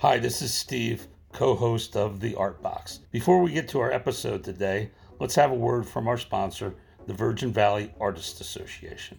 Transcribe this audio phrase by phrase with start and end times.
[0.00, 3.00] Hi, this is Steve, co host of The Art Box.
[3.10, 6.76] Before we get to our episode today, let's have a word from our sponsor,
[7.08, 9.18] the Virgin Valley Artists Association.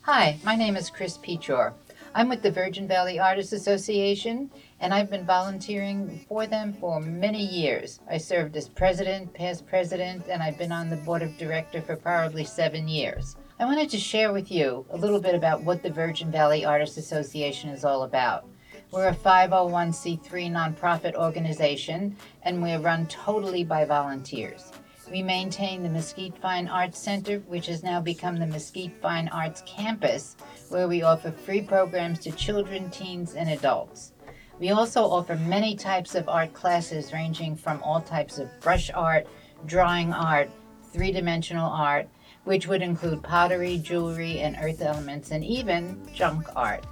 [0.00, 1.74] Hi, my name is Chris Petror.
[2.14, 4.50] I'm with the Virgin Valley Artists Association,
[4.80, 8.00] and I've been volunteering for them for many years.
[8.10, 11.96] I served as president, past president, and I've been on the board of director for
[11.96, 13.36] probably seven years.
[13.60, 16.96] I wanted to share with you a little bit about what the Virgin Valley Artists
[16.96, 18.46] Association is all about.
[18.94, 24.70] We're a 501c3 nonprofit organization and we're run totally by volunteers.
[25.10, 29.64] We maintain the Mesquite Fine Arts Center, which has now become the Mesquite Fine Arts
[29.66, 30.36] Campus,
[30.68, 34.12] where we offer free programs to children, teens, and adults.
[34.60, 39.26] We also offer many types of art classes ranging from all types of brush art,
[39.66, 40.48] drawing art,
[40.92, 42.06] three dimensional art,
[42.44, 46.84] which would include pottery, jewelry, and earth elements, and even junk art.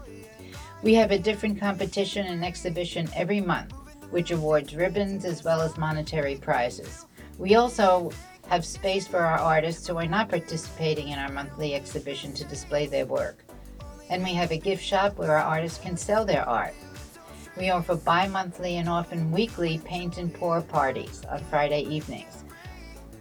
[0.82, 3.72] We have a different competition and exhibition every month,
[4.10, 7.06] which awards ribbons as well as monetary prizes.
[7.38, 8.10] We also
[8.48, 12.86] have space for our artists who are not participating in our monthly exhibition to display
[12.86, 13.44] their work.
[14.10, 16.74] And we have a gift shop where our artists can sell their art.
[17.56, 22.41] We offer bi monthly and often weekly paint and pour parties on Friday evenings.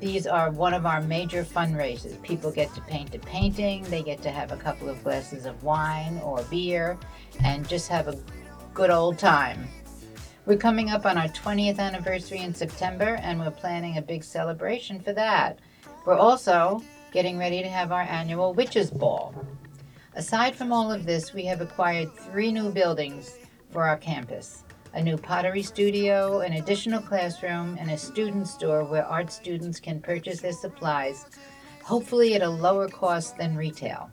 [0.02, 2.20] These are one of our major fundraisers.
[2.24, 5.62] People get to paint a painting, they get to have a couple of glasses of
[5.62, 6.98] wine or beer,
[7.44, 8.18] and just have a
[8.74, 9.68] good old time.
[10.48, 15.00] We're coming up on our 20th anniversary in September, and we're planning a big celebration
[15.00, 15.60] for that.
[16.04, 16.82] We're also
[17.14, 19.36] getting ready to have our annual Witches Ball.
[20.16, 23.38] Aside from all of this, we have acquired three new buildings
[23.70, 24.61] for our campus
[24.94, 30.02] a new pottery studio, an additional classroom, and a student store where art students can
[30.02, 31.26] purchase their supplies,
[31.84, 34.12] hopefully at a lower cost than retail.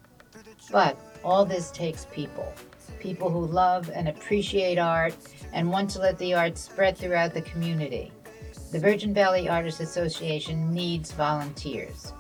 [0.70, 2.52] But all this takes people
[2.98, 5.14] people who love and appreciate art
[5.52, 8.12] and want to let the art spread throughout the community.
[8.72, 12.12] The Virgin Valley Artists Association needs volunteers.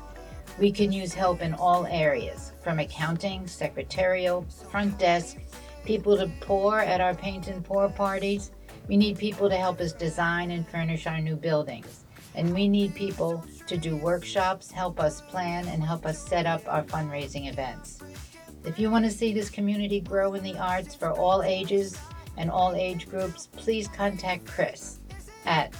[0.58, 5.36] We can use help in all areas, from accounting, secretarial, front desk,
[5.88, 8.50] people to pour at our paint and pour parties.
[8.88, 12.04] We need people to help us design and furnish our new buildings.
[12.34, 16.60] And we need people to do workshops, help us plan, and help us set up
[16.68, 18.00] our fundraising events.
[18.66, 21.96] If you want to see this community grow in the arts for all ages
[22.36, 24.98] and all age groups, please contact Chris
[25.46, 25.72] at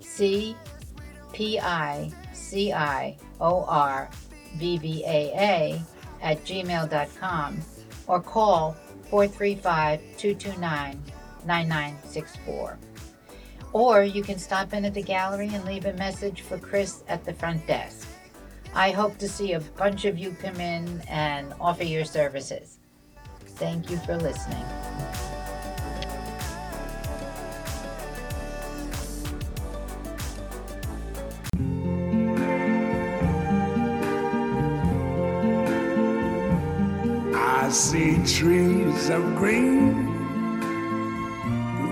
[0.00, 0.56] C
[1.32, 4.10] P I C I O R
[4.56, 5.82] V V A A
[6.20, 7.60] at gmail.com
[8.08, 8.76] or call
[9.12, 11.02] 435 229
[11.44, 12.78] 9964.
[13.74, 17.22] Or you can stop in at the gallery and leave a message for Chris at
[17.22, 18.08] the front desk.
[18.74, 22.78] I hope to see a bunch of you come in and offer your services.
[23.58, 24.64] Thank you for listening.
[37.72, 40.06] See trees of green,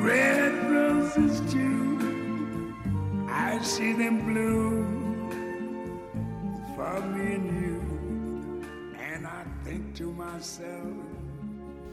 [0.04, 2.74] red roses too.
[3.26, 4.86] I see them bloom
[6.76, 7.80] for me and you.
[9.00, 10.84] And I think to myself,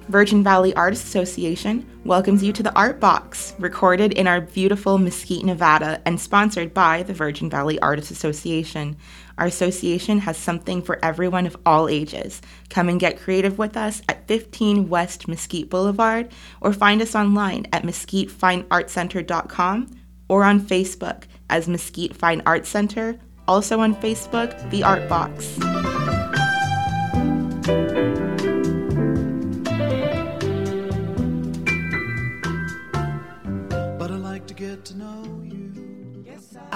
[0.09, 5.45] Virgin Valley Artists Association welcomes you to the Art Box, recorded in our beautiful Mesquite,
[5.45, 8.97] Nevada, and sponsored by the Virgin Valley Artists Association.
[9.37, 12.41] Our association has something for everyone of all ages.
[12.69, 16.29] Come and get creative with us at 15 West Mesquite Boulevard
[16.61, 19.97] or find us online at mesquitefineartcenter.com
[20.29, 25.57] or on Facebook as Mesquite Fine Arts Center, also on Facebook, The Art Box.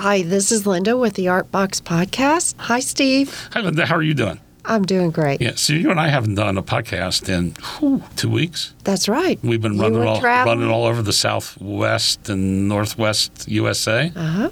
[0.02, 2.56] Hi, this is Linda with the Art Box Podcast.
[2.58, 3.50] Hi, Steve.
[3.54, 3.86] Hi, Linda.
[3.86, 4.40] How are you doing?
[4.66, 5.42] I'm doing great.
[5.42, 8.74] Yeah, so you and I haven't done a podcast in whew, two weeks.
[8.84, 9.38] That's right.
[9.44, 10.60] We've been running all, traveling.
[10.60, 14.50] running all over the Southwest and Northwest USA Uh huh.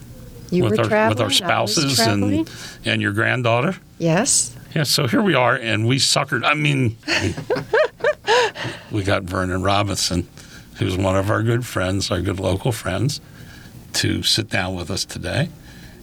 [0.52, 1.16] You with, were our, traveling.
[1.18, 2.48] with our spouses and,
[2.86, 3.76] and your granddaughter.
[3.98, 4.56] yes.
[4.76, 6.44] Yeah, so here we are, and we suckered.
[6.46, 6.96] I mean,
[8.92, 10.28] we got Vernon Robison,
[10.76, 13.20] who's one of our good friends, our good local friends,
[13.94, 15.50] to sit down with us today.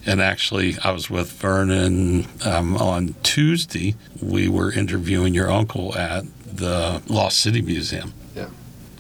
[0.05, 3.97] And actually, I was with Vernon um, on Tuesday.
[4.23, 8.13] We were interviewing your uncle at the Lost City Museum.
[8.37, 8.49] Yeah.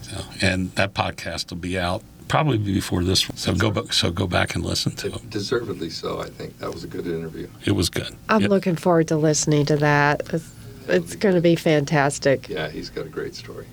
[0.02, 3.36] So, and that podcast will be out probably before this one.
[3.38, 3.92] So go back.
[3.92, 5.30] So go back and listen to it.
[5.30, 6.58] Deservedly so, I think.
[6.58, 7.48] That was a good interview.
[7.64, 8.16] It was good.
[8.28, 8.48] I'm Yeah.
[8.48, 10.22] looking forward to listening to that.
[10.32, 10.50] It's,
[10.88, 12.48] it's going to be fantastic.
[12.48, 13.66] Yeah, he's got a great story.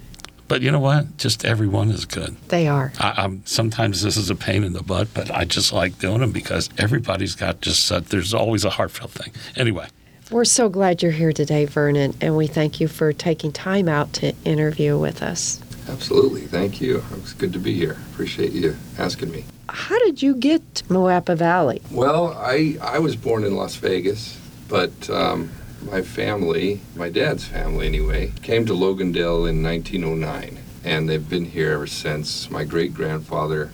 [0.47, 1.17] But you know what?
[1.17, 2.35] Just everyone is good.
[2.49, 2.91] They are.
[2.99, 6.19] I, I'm sometimes this is a pain in the butt, but I just like doing
[6.19, 8.05] them because everybody's got just such.
[8.05, 9.33] There's always a heartfelt thing.
[9.55, 9.87] Anyway,
[10.31, 14.13] We're so glad you're here today, Vernon, and we thank you for taking time out
[14.13, 15.61] to interview with us.
[15.89, 16.41] Absolutely.
[16.41, 16.97] Thank you.
[16.97, 17.97] It was good to be here.
[18.13, 19.45] Appreciate you asking me.
[19.69, 21.81] How did you get to Moapa Valley?
[21.91, 25.49] Well, I, I was born in Las Vegas, but um,
[25.85, 31.71] my family, my dad's family anyway, came to Logandale in 1909, and they've been here
[31.73, 32.49] ever since.
[32.49, 33.71] My great grandfather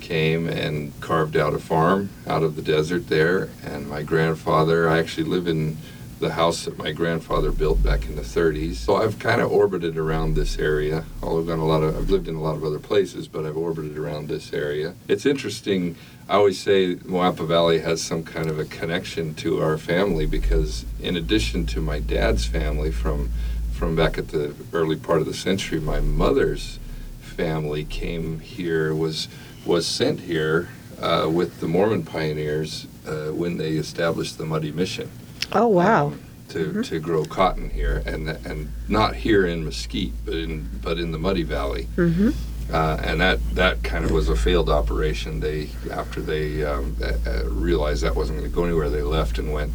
[0.00, 4.98] came and carved out a farm out of the desert there, and my grandfather, I
[4.98, 5.76] actually live in
[6.20, 8.74] the house that my grandfather built back in the 30s.
[8.74, 11.04] So I've kind of orbited around this area.
[11.22, 13.56] I've gone a lot of, I've lived in a lot of other places, but I've
[13.56, 14.94] orbited around this area.
[15.08, 15.96] It's interesting.
[16.28, 20.84] I always say Moapa Valley has some kind of a connection to our family because,
[21.00, 23.30] in addition to my dad's family from
[23.72, 26.78] from back at the early part of the century, my mother's
[27.20, 29.26] family came here was
[29.64, 30.68] was sent here
[31.00, 35.10] uh, with the Mormon pioneers uh, when they established the Muddy Mission
[35.52, 36.06] Oh, wow.
[36.08, 40.98] um, to, to grow cotton here, and and not here in Mesquite, but in but
[40.98, 41.84] in the Muddy Valley.
[41.96, 42.30] hmm
[42.72, 45.40] Uh, and that, that kind of was a failed operation.
[45.40, 49.38] They after they um, uh, uh, realized that wasn't going to go anywhere, they left
[49.38, 49.72] and went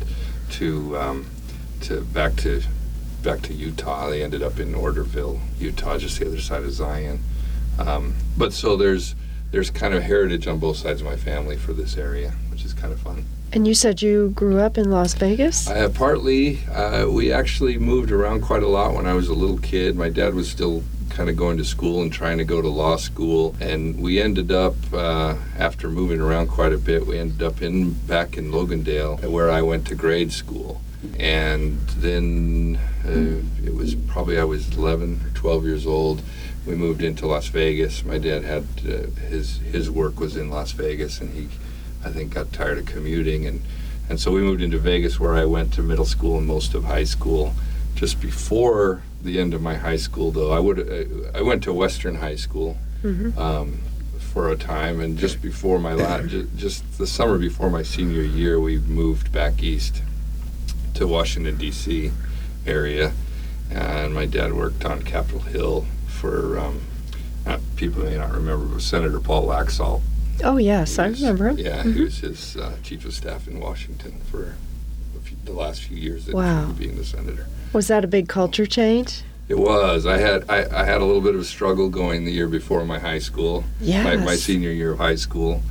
[0.51, 1.25] to um,
[1.81, 2.61] to back to
[3.21, 4.09] back to Utah.
[4.09, 7.19] They ended up in Orderville, Utah, just the other side of Zion.
[7.79, 9.15] Um, but so there's
[9.51, 12.73] there's kind of heritage on both sides of my family for this area, which is
[12.73, 13.25] kind of fun.
[13.53, 15.69] And you said you grew up in Las Vegas?
[15.69, 19.57] Uh, partly, uh, we actually moved around quite a lot when I was a little
[19.57, 19.95] kid.
[19.95, 22.97] My dad was still kind of going to school and trying to go to law
[22.97, 27.07] school, and we ended up uh, after moving around quite a bit.
[27.07, 30.81] We ended up in back in Logandale, where I went to grade school,
[31.17, 36.21] and then uh, it was probably I was 11 or 12 years old.
[36.65, 38.03] We moved into Las Vegas.
[38.03, 41.47] My dad had uh, his his work was in Las Vegas, and he
[42.05, 43.61] I think got tired of commuting and
[44.07, 46.83] and so we moved into Vegas where I went to middle school and most of
[46.83, 47.53] high school.
[47.95, 50.79] Just before the end of my high school, though, I would
[51.33, 53.35] I went to Western High School Mhm.
[53.37, 53.79] um,
[54.19, 58.59] for a time, and just before my last, just the summer before my senior year,
[58.59, 60.01] we moved back east
[60.95, 62.11] to Washington D.C.
[62.67, 63.13] area,
[63.71, 66.59] and my dad worked on Capitol Hill for.
[66.59, 66.81] Um,
[67.75, 70.01] people may not remember, but Senator Paul Laxalt
[70.43, 71.57] Oh, yes, I remember him.
[71.57, 71.93] Yeah, Mhm.
[71.95, 74.55] he was his uh, chief of staff in Washington for
[75.17, 76.61] a few, the last few years that Wow.
[76.61, 77.47] he was being the senator.
[77.73, 79.21] Was that a big culture change?
[79.47, 80.05] It was.
[80.05, 82.83] I had I, I had a little bit of a struggle going the year before
[82.85, 84.03] my high school, Yes.
[84.03, 85.61] my, my senior year of high school.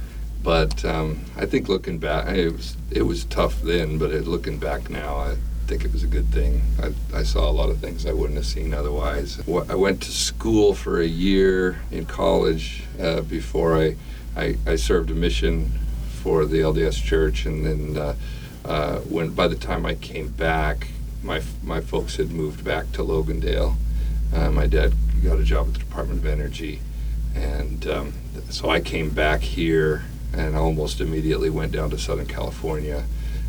[0.42, 3.98] But um, I think looking back, it was it was tough then.
[3.98, 6.62] But it, looking back now, I think it was a good thing.
[6.82, 9.40] I, I saw a lot of things I wouldn't have seen otherwise.
[9.68, 13.96] I went to school for a year in college uh, before I,
[14.36, 15.72] I I served a mission
[16.22, 18.14] for the LDS Church, and then uh,
[18.64, 20.88] uh, when by the time I came back,
[21.22, 23.76] my my folks had moved back to Logandale.
[24.32, 26.80] Uh, my dad got a job at the Department of Energy,
[27.34, 28.12] and um,
[28.50, 33.04] so I came back here and almost immediately went down to Southern California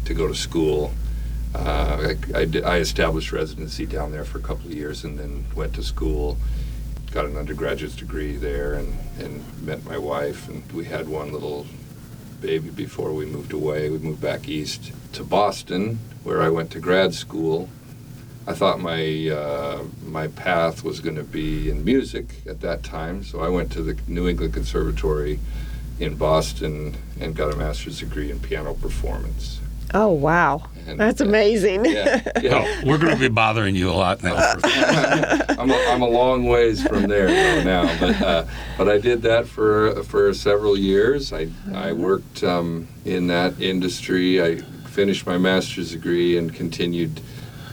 [0.05, 0.91] to go to school.
[1.53, 5.45] Uh, I, I, I established residency down there for a couple of years and then
[5.55, 6.37] went to school,
[7.15, 10.49] got an undergraduate degree there, and, and met my wife.
[10.49, 11.65] And we had one little
[12.41, 13.89] baby before we moved away.
[13.89, 17.69] We moved back east to Boston, where I went to grad school.
[18.45, 23.23] I thought my uh, my path was going to be in music at that time,
[23.23, 25.39] so I went to the New England Conservatory
[26.01, 29.61] in Boston and got a master's degree in piano performance.
[29.95, 30.61] Oh, wow.
[30.87, 31.85] And, That's uh, amazing.
[31.85, 32.51] Yeah, yeah.
[32.51, 34.35] well, we're going to be bothering you a lot now.
[34.63, 38.45] I'm, a, I'm a long ways from there though now, but uh,
[38.77, 41.33] but I did that for for several years.
[41.33, 44.43] I I worked um, in that industry.
[44.43, 44.57] I
[44.89, 47.21] finished my master's degree and continued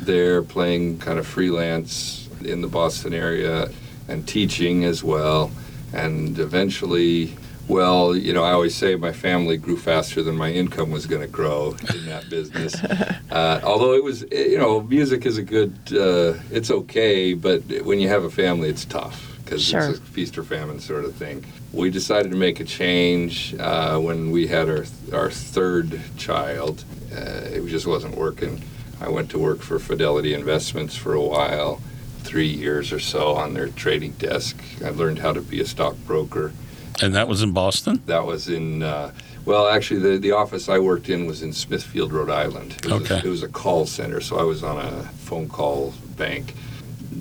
[0.00, 3.68] there, playing kind of freelance in the Boston area
[4.08, 5.50] and teaching as well.
[5.92, 7.36] And eventually,
[7.68, 11.22] well, you know, I always say my family grew faster than my income was going
[11.22, 12.74] to grow in that business.
[13.32, 17.62] Uh, although it was, eh, you know, music is a good, uh, it's okay, but
[17.82, 19.80] when you have a family, it's tough because Sure.
[19.88, 21.42] it's a feast or famine sort of thing.
[21.72, 26.84] We decided to make a change uh, when we had our our third child.
[27.10, 28.62] Uh, it just wasn't working.
[29.00, 31.80] I went to work for Fidelity Investments for a while,
[32.22, 34.58] three years or so on their trading desk.
[34.84, 36.52] I learned how to be a stockbroker.
[37.00, 38.02] And that was in Boston.
[38.06, 39.12] That was in, uh,
[39.44, 42.72] well, actually, the, the office I worked in was in Smithfield, Rhode Island.
[42.72, 43.26] It was, a, Okay.
[43.26, 46.54] it was a call center, so I was on a phone call bank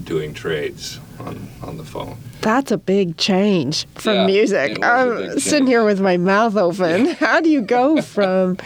[0.03, 2.17] doing trades on on the phone.
[2.41, 4.71] That's a big change from Yeah, music.
[4.71, 7.07] it was a I'm sitting here with my mouth open.
[7.15, 8.57] How do you go from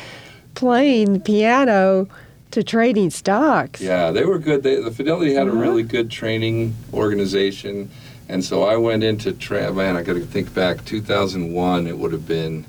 [0.53, 2.07] playing piano
[2.51, 3.81] to trading stocks?
[3.81, 4.63] Yeah, they were good.
[4.63, 7.89] They, the Fidelity had a really good training organization,
[8.27, 9.95] and so I went into tra- man.
[9.95, 10.83] I got to think back.
[10.85, 11.87] 2001.
[11.87, 12.65] It would have been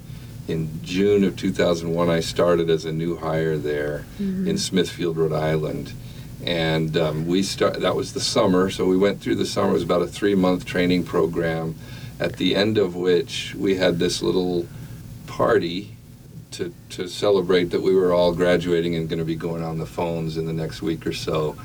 [0.48, 2.08] in June of 2001.
[2.08, 5.92] I started as a new hire there in Smithfield, Rhode Island,
[6.44, 7.80] and um, we start.
[7.80, 9.70] That was the summer, so we went through the summer.
[9.70, 11.75] It was about a three-month training program,
[12.20, 14.66] at the end of which we had this little
[15.26, 15.96] party
[16.52, 19.86] to, to celebrate that we were all graduating and going to be going on the
[19.86, 21.56] phones in the next week or so.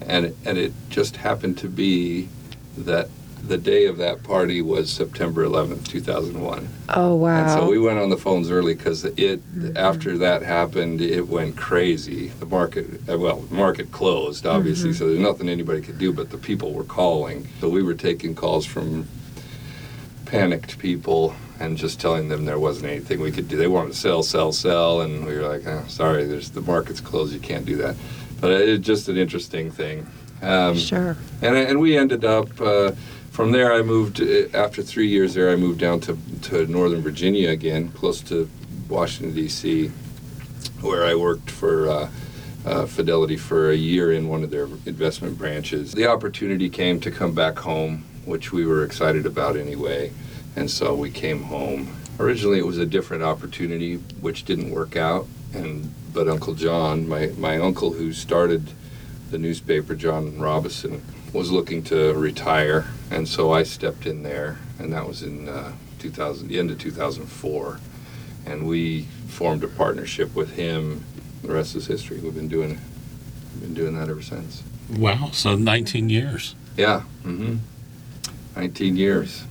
[0.00, 2.28] And, and it just happened to be
[2.76, 3.10] that
[3.46, 6.68] the day of that party was September 11th, 2001.
[6.90, 7.42] Oh, wow.
[7.42, 9.40] And so we went on the phones early because it,
[9.76, 12.28] after that happened, it went crazy.
[12.28, 16.30] The market, uh, well, the market closed, obviously, so there's nothing anybody could do, but
[16.30, 17.48] the people were calling.
[17.60, 19.08] So we were taking calls from
[20.26, 23.56] panicked people and just telling them there wasn't anything we could do.
[23.56, 27.00] They wanted to sell, sell, sell, and we were like, oh, sorry, there's the market's
[27.00, 27.96] closed, you can't do that.
[28.40, 30.06] But it's just an interesting thing.
[30.40, 31.16] Um, sure.
[31.42, 32.92] and, and we ended up uh,
[33.30, 37.00] from there i moved uh, after three years there i moved down to, to northern
[37.00, 38.48] virginia again close to
[38.88, 39.88] washington d.c
[40.80, 42.10] where i worked for uh,
[42.66, 45.92] uh, fidelity for a year in one of their investment branches.
[45.92, 50.12] The opportunity came to come back home which we were excited about anyway
[50.56, 51.96] and so we came home.
[52.18, 57.28] Originally it was a different opportunity which didn't work out and but uncle john my,
[57.38, 58.70] my uncle who started
[59.30, 64.92] the newspaper, John Robison, was looking to retire, and so I stepped in there, and
[64.92, 67.80] that was in uh, 2000, the end of 2004,
[68.46, 71.04] and we formed a partnership with him.
[71.42, 72.18] The rest is history.
[72.18, 72.80] We've been doing,
[73.60, 74.62] been doing that ever since.
[74.90, 75.30] Wow.
[75.32, 76.54] So 19 years.
[76.76, 77.02] Yeah.
[77.24, 77.56] Mm-hmm.
[78.56, 79.44] 19 years.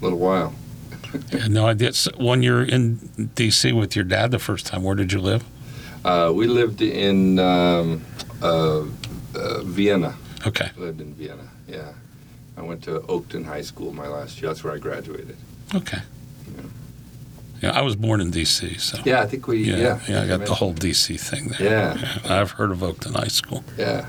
[0.00, 0.54] A little while.
[1.32, 1.92] Had no idea.
[1.92, 3.72] So when you're in D.C.
[3.72, 5.44] with your dad the first time, where did you live?
[6.04, 8.04] Uh, we lived in um,
[8.42, 8.84] uh,
[9.34, 10.16] uh, Vienna.
[10.46, 10.70] Okay.
[10.76, 11.48] Lived in Vienna.
[11.68, 11.92] Yeah.
[12.60, 14.50] I went to Oakton High School my last year.
[14.50, 15.36] That's where I graduated.
[15.74, 16.00] Okay.
[17.62, 18.98] Yeah, I was born in D.C., so.
[19.04, 19.64] Yeah, I think we.
[19.64, 21.16] Yeah, Yeah, yeah, I got the whole D.C.
[21.16, 21.96] thing there.
[21.96, 22.18] Yeah.
[22.24, 23.64] I've heard of Oakton High School.
[23.78, 24.06] Yeah.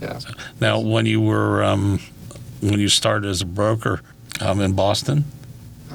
[0.00, 0.18] Yeah.
[0.60, 1.98] Now, when you were, um,
[2.60, 4.00] when you started as a broker
[4.40, 5.24] um, in Boston,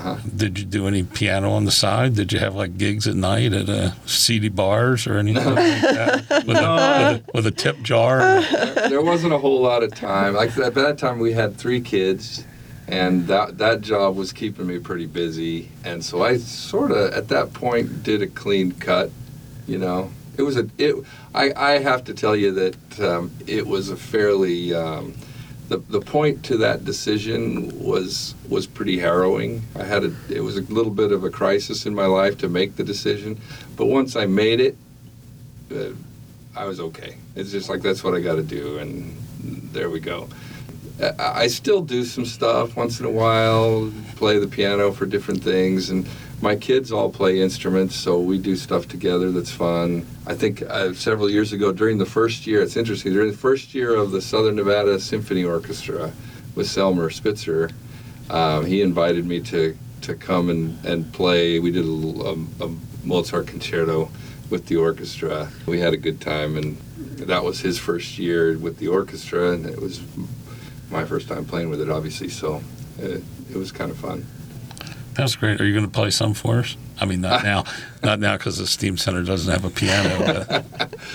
[0.02, 0.18] Uh-huh.
[0.36, 2.16] did you do any piano on the side?
[2.16, 6.26] Did you have like gigs at night at uh, seedy bars or anything like that?
[6.30, 8.42] With, a, with, a, with a tip jar?
[8.90, 10.34] there wasn't a whole lot of time.
[10.34, 12.44] Like at that time, we had three kids,
[12.88, 15.70] and that that job was keeping me pretty busy.
[15.84, 19.12] And so I sort of, at that point, did a clean cut.
[19.68, 20.96] You know, it was a it.
[21.36, 24.74] I I have to tell you that um, it was a fairly.
[24.74, 25.14] Um,
[25.72, 29.62] the, the point to that decision was was pretty harrowing.
[29.80, 32.50] I had a it was a little bit of a crisis in my life to
[32.50, 33.40] make the decision,
[33.78, 34.76] but once I made it,
[35.74, 35.92] uh,
[36.58, 37.16] I was okay.
[37.38, 39.18] It's just like that's what I got to do, and
[39.72, 40.28] there we go.
[41.02, 45.42] I I still do some stuff once in a while, play the piano for different
[45.42, 46.06] things, and
[46.42, 50.06] my kids all play instruments, so we do stuff together that's fun.
[50.26, 53.76] I think uh, several years ago, during the first year, it's interesting, during the first
[53.76, 56.12] year of the Southern Nevada Symphony Orchestra
[56.56, 57.70] with Selmer Spitzer,
[58.32, 61.60] um, he invited me to, to come and, and play.
[61.60, 64.10] We did a, little, um, a Mozart concerto
[64.50, 65.50] with the orchestra.
[65.68, 66.78] We had a good time, and
[67.18, 70.02] that was his first year with the orchestra, and it was
[70.90, 72.30] my first time playing with it, obviously.
[72.30, 72.64] So
[72.98, 74.26] it, it was kind of fun.
[75.14, 75.60] That's great.
[75.62, 76.76] Are you going to play some for us?
[77.00, 77.64] I mean, not now,
[78.04, 80.46] not now because the Steam Center doesn't have a piano.
[80.48, 80.94] But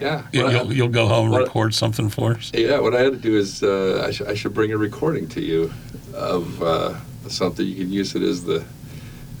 [0.00, 0.26] Yeah.
[0.32, 2.50] you, you'll, you'll go home and what- record something for us.
[2.52, 2.80] yeah.
[2.80, 5.40] What I had to do is uh, I, sh- I should bring a recording to
[5.40, 5.72] you
[6.12, 6.94] of uh,
[7.28, 7.64] something.
[7.64, 8.64] You can use it as the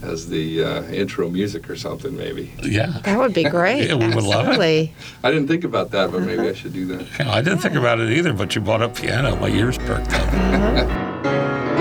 [0.02, 2.16] as the uh, intro music or something.
[2.16, 2.52] Maybe.
[2.62, 2.98] Yeah.
[3.04, 3.88] That would be great.
[3.88, 4.50] Yeah, we would love it.
[4.50, 4.94] Absolutely.
[5.24, 7.06] I didn't think about that, but maybe I should do that.
[7.18, 9.34] Yeah, I didn't think about it either, but you brought up piano.
[9.36, 11.24] My ears perked up.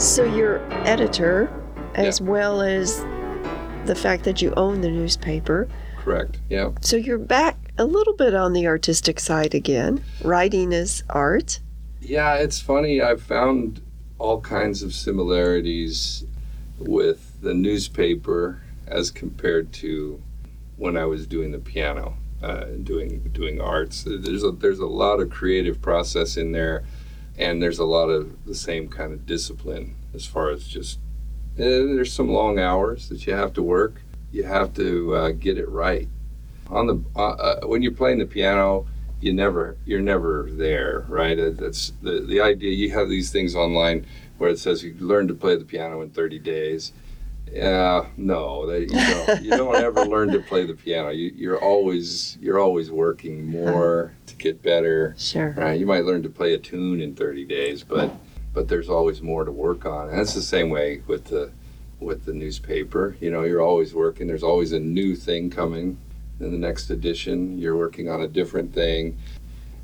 [0.00, 1.50] So you're editor,
[1.94, 2.26] as Yeah.
[2.26, 3.04] well as
[3.84, 5.68] the fact that you own the newspaper.
[5.98, 6.38] Correct.
[6.48, 6.70] Yeah.
[6.80, 10.02] So you're back a little bit on the artistic side again.
[10.24, 11.60] Writing is art.
[12.00, 13.02] Yeah, it's funny.
[13.02, 13.82] I've found
[14.18, 16.24] all kinds of similarities
[16.78, 20.18] with the newspaper as compared to
[20.78, 24.04] when I was doing the piano, uh, doing doing arts.
[24.04, 26.84] There's a there's a lot of creative process in there,
[27.40, 30.98] and there's a lot of the same kind of discipline as far as just.
[31.58, 35.58] eh, there's some long hours that you have to work, you have to uh, get
[35.58, 36.08] it right.
[36.68, 38.86] On the uh, uh, when you're playing the piano,
[39.20, 41.38] you never you're never there, right?
[41.38, 42.72] Uh, That's the the idea.
[42.72, 44.06] You have these things online
[44.38, 46.92] where it says you learn to play the piano in 30 days.
[47.52, 49.42] Yeah, no, that, you don't.
[49.42, 51.10] You don't ever learn to play the piano.
[51.10, 54.14] You, you're always you're always working more uh-huh.
[54.26, 55.14] to get better.
[55.18, 55.54] Sure.
[55.56, 55.78] Right?
[55.78, 58.12] You might learn to play a tune in 30 days, but
[58.52, 60.08] but there's always more to work on.
[60.10, 61.52] And that's the same way with the
[61.98, 63.16] with the newspaper.
[63.20, 64.26] You know, you're always working.
[64.26, 65.98] There's always a new thing coming.
[66.38, 69.18] In the next edition, you're working on a different thing.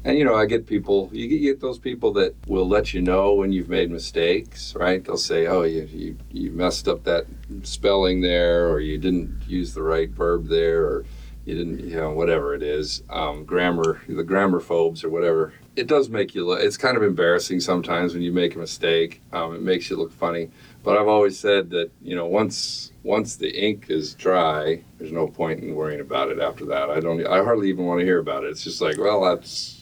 [0.06, 1.10] And you know, I get people.
[1.12, 5.04] You get, those people that will let you know when you've made mistakes, right?
[5.04, 7.26] They'll say, "Oh, you you, you messed up that
[7.64, 11.04] spelling there, or you didn't use the right verb there, or
[11.44, 15.88] you didn't, you know, whatever it is, um, grammar, the grammar phobes or whatever." It
[15.88, 16.60] does make you look.
[16.60, 19.20] It's kind of embarrassing sometimes when you make a mistake.
[19.32, 20.50] Um, it makes you look funny.
[20.84, 25.26] But I've always said that you know once once the ink is dry, there's no
[25.26, 26.90] point in worrying about it after that.
[26.90, 27.26] I don't.
[27.26, 28.50] I hardly even want to hear about it.
[28.50, 29.75] It's just like, well, that's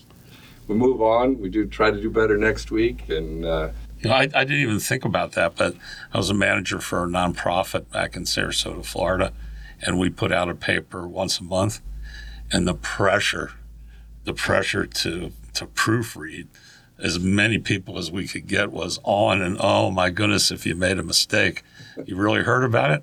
[0.66, 1.38] we move on.
[1.40, 4.62] We do try to do better next week, and uh, You know, I, I didn't
[4.62, 5.76] even think about that, but
[6.12, 9.32] I was a manager for a nonprofit back in Sarasota, Florida,
[9.82, 11.80] and we put out a paper once a month,
[12.50, 13.52] and the pressure,
[14.24, 16.48] the pressure to to proofread
[16.98, 20.74] as many people as we could get was on and oh my goodness, if you
[20.74, 21.62] made a mistake,
[22.06, 23.02] you really heard about it.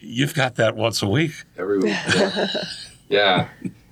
[0.00, 1.32] You've got that once a week.
[1.58, 2.46] every week, yeah,
[3.08, 3.48] yeah.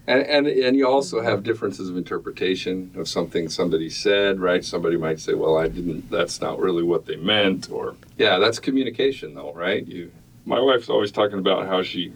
[0.09, 4.65] And, and and you also have differences of interpretation of something somebody said, right?
[4.65, 6.11] Somebody might say, "Well, I didn't.
[6.11, 9.87] That's not really what they meant," or yeah, that's communication, though, right?
[9.87, 10.11] You,
[10.47, 12.15] my wife's always talking about how she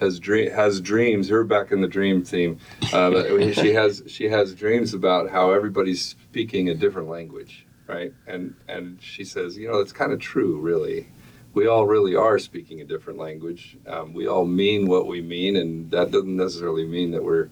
[0.00, 1.28] has dream has dreams.
[1.28, 2.58] You're back in the dream theme.
[2.92, 8.12] Uh, she has she has dreams about how everybody's speaking a different language, right?
[8.26, 11.06] And and she says, you know, it's kind of true, really.
[11.54, 13.76] We all really are speaking a different language.
[13.86, 17.48] Um, we all mean what we mean, and that doesn't necessarily mean that we're,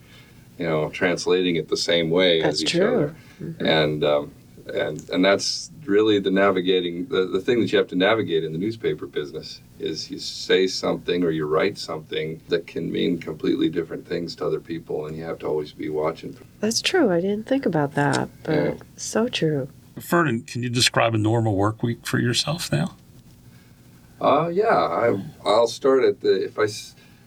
[0.58, 2.86] you know, translating it the same way That's as each true.
[2.94, 3.14] other.
[3.60, 4.32] And um,
[4.72, 8.52] and and that's really the navigating the, the thing that you have to navigate in
[8.52, 13.70] the newspaper business is you say something or you write something that can mean completely
[13.70, 17.10] different things to other people and you have to always be watching That's true.
[17.10, 18.74] I didn't think about that, but Yeah.
[18.96, 19.68] so true.
[19.96, 22.94] Vernon, can you describe a normal work week for yourself now?
[24.20, 26.66] Uh yeah I, i'll start at the if i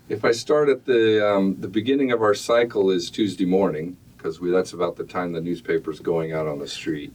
[0.09, 4.39] if i start at the um, the beginning of our cycle is tuesday morning because
[4.39, 7.13] we that's about the time the newspaper's going out on the street.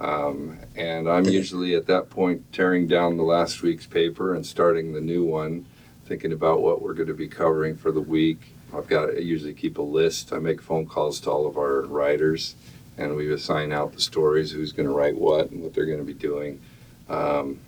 [0.00, 4.92] Um, and i'm usually at that point tearing down the last week's paper and starting
[4.92, 5.66] the new one
[6.06, 8.54] thinking about what we're going to be covering for the week.
[8.74, 10.32] I've got i usually keep a list.
[10.32, 12.56] I make phone calls to all of our writers
[12.98, 15.98] and we assign out the stories who's going to write what and what they're going
[15.98, 16.60] to be doing.
[17.08, 17.60] Um,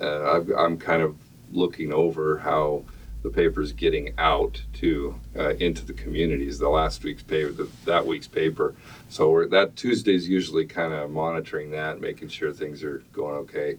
[0.00, 1.16] uh, I've, i'm kind of
[1.52, 2.84] looking over how
[3.22, 8.06] the paper's getting out to uh, into the communities the last week's paper the, that
[8.06, 8.74] week's paper
[9.08, 13.76] so that tuesday's usually kind of monitoring that making sure things are going okay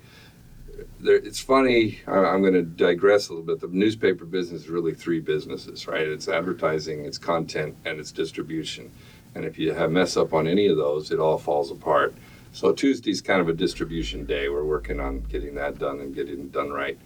[0.99, 1.99] there, it's funny.
[2.07, 3.59] I- I'm going to digress a little bit.
[3.59, 6.07] The newspaper business is really three businesses, right?
[6.07, 8.91] It's advertising, it's content, and it's distribution.
[9.35, 12.13] And if you have mess up on any of those, it all falls apart.
[12.57, 14.49] So Tuesday's kind of a distribution day.
[14.49, 16.97] We're working on getting that done and getting it done right.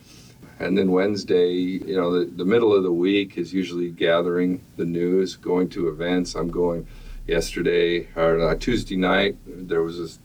[0.59, 4.85] And then Wednesday, you know, the, the middle of the week is usually gathering the
[4.85, 6.35] news, going to events.
[6.35, 6.87] I'm going
[7.27, 9.35] yesterday or uh, Tuesday night.
[9.45, 10.19] There was this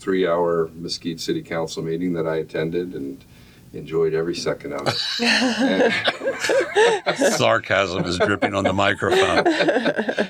[0.00, 3.24] three hour Mesquite City Council meeting that I attended and
[3.72, 5.92] enjoyed every second of it.
[7.36, 9.46] Sarcasm is dripping on the microphone.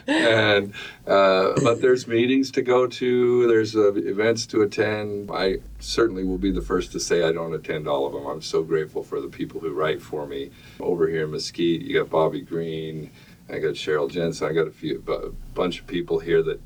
[0.09, 0.73] and
[1.07, 6.39] uh, but there's meetings to go to there's uh, events to attend i certainly will
[6.39, 9.21] be the first to say i don't attend all of them i'm so grateful for
[9.21, 13.11] the people who write for me over here in mesquite you got bobby green
[13.49, 16.61] i got cheryl jensen i got a few a bunch of people here that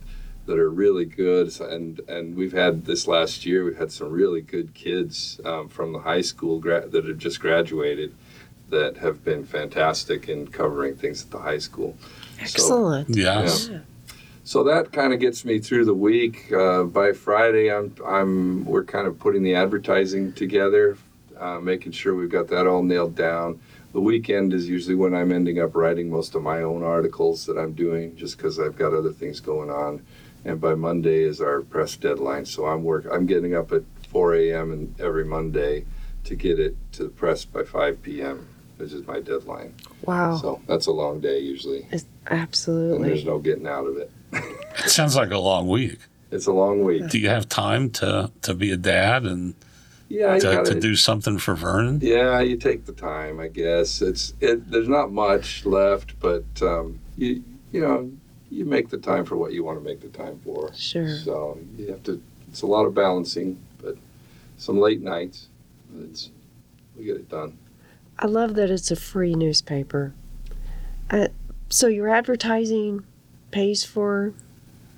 [0.46, 4.40] that are really good and and we've had this last year we've had some really
[4.40, 8.12] good kids um, from the high school gra- that have just graduated
[8.70, 11.96] that have been fantastic in covering things at the high school
[12.38, 13.08] So- Excellent.
[13.10, 13.70] Yes.
[14.42, 16.50] so that kind of gets me through the week.
[16.52, 20.96] Uh, by Friday, I'm I'm we're kind of putting the advertising together,
[21.38, 23.60] uh, making sure we've got that all nailed down.
[23.92, 27.56] The weekend is usually when I'm ending up writing most of my own articles that
[27.58, 30.02] I'm doing, just because I've got other things going on.
[30.44, 33.06] And by Monday is our press deadline, so I'm work.
[33.10, 34.72] I'm getting up at 4 a.m.
[34.72, 35.84] and every Monday
[36.24, 39.74] to get it to the press by 5 p.m., which is my deadline.
[40.04, 40.36] Wow.
[40.36, 43.08] So that's a long day usually, It's- and absolutely.
[43.08, 44.10] there's no getting out of it.
[44.84, 45.98] It sounds like a long week.
[46.30, 47.06] It's a long week.
[47.08, 49.54] Do you have time to, to be a dad and
[50.08, 52.00] Yeah, to, gotta, to do something for Vernon?
[52.02, 54.00] Yeah, you take the time, I guess.
[54.00, 54.70] It's it.
[54.70, 58.10] There's not much left, but um, you you know
[58.52, 60.72] you make the time for what you want to make the time for.
[60.74, 61.16] Sure.
[61.18, 62.22] So you have to.
[62.48, 63.96] It's a lot of balancing, but
[64.58, 65.48] some late nights.
[66.04, 66.30] It's
[66.96, 67.56] we get it done.
[68.18, 70.12] I love that it's a free newspaper.
[71.10, 71.28] Uh,
[71.70, 73.04] so your advertising
[73.50, 74.34] pays for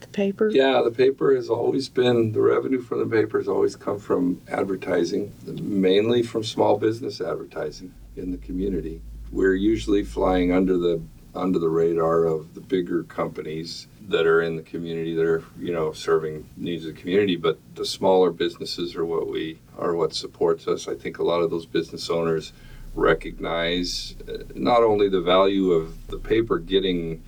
[0.01, 0.51] the paper?
[0.51, 4.43] Yeah, the paper has always been the revenue from the paper has always come from
[4.49, 9.01] advertising, mainly from small business advertising in the community.
[9.33, 11.01] We're usually flying under the
[11.35, 15.73] under the radar of the bigger companies that are in the community that are you
[15.73, 20.14] know serving needs of the community but the smaller businesses are what we are what
[20.14, 22.53] supports us i think a lot of those business owners
[22.94, 27.23] recognize uh, not only the value of the paper getting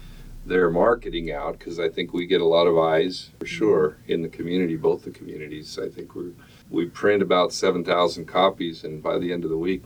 [0.47, 4.23] their marketing out because I think we get a lot of eyes for sure in
[4.23, 5.79] the community, both the communities.
[5.79, 6.33] I think we
[6.71, 9.83] we print about seven thousand copies, and by the end of the week,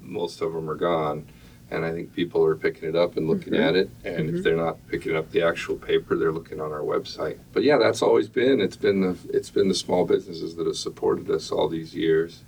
[0.00, 1.26] most of them are gone.
[1.70, 3.90] And I think people are picking it up and looking at it.
[4.04, 7.38] And if they're not picking up the actual paper, they're looking on our website.
[7.52, 10.76] But yeah, that's always been it's been the it's been the small businesses that have
[10.76, 12.44] supported us all these years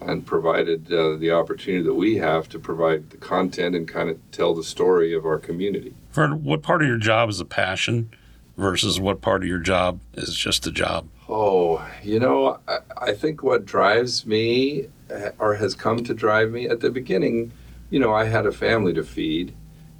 [0.00, 4.18] and provided uh, the opportunity that we have to provide the content and kind of
[4.32, 5.94] tell the story of our community.
[6.12, 8.10] Vernon, what part of your job is a passion
[8.56, 11.08] versus what part of your job is just a job?
[11.28, 16.50] Oh, you know, I, I think what drives me uh, or has come to drive
[16.50, 17.52] me at the beginning,
[17.92, 19.54] you know, I had a family to feed.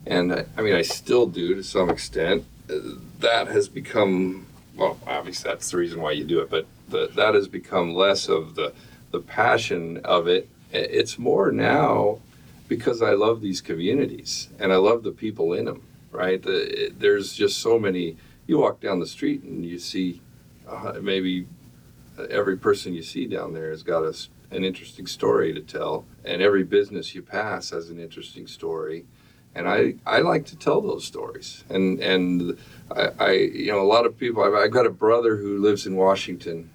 [0.06, 2.44] And I, I mean, I still do to some extent.
[3.20, 7.34] That has become, well, obviously that's the reason why you do it, but the, that
[7.34, 8.72] has become less of the,
[9.10, 10.48] the passion of it.
[10.72, 12.18] It's more now
[12.66, 16.42] because I love these communities and I love the people in them, right?
[16.42, 18.16] The, it- there's just so many.
[18.46, 20.22] You walk down the street and you see
[20.66, 21.46] uh, maybe
[22.30, 24.16] every person you see down there has got a
[24.50, 29.04] an interesting story to tell, and every business you pass has an interesting story.
[29.54, 31.64] And I, I like to tell those stories.
[31.68, 32.58] And and
[32.90, 34.42] I, I you know a lot of people.
[34.42, 36.70] I've, I've got a brother who lives in Washington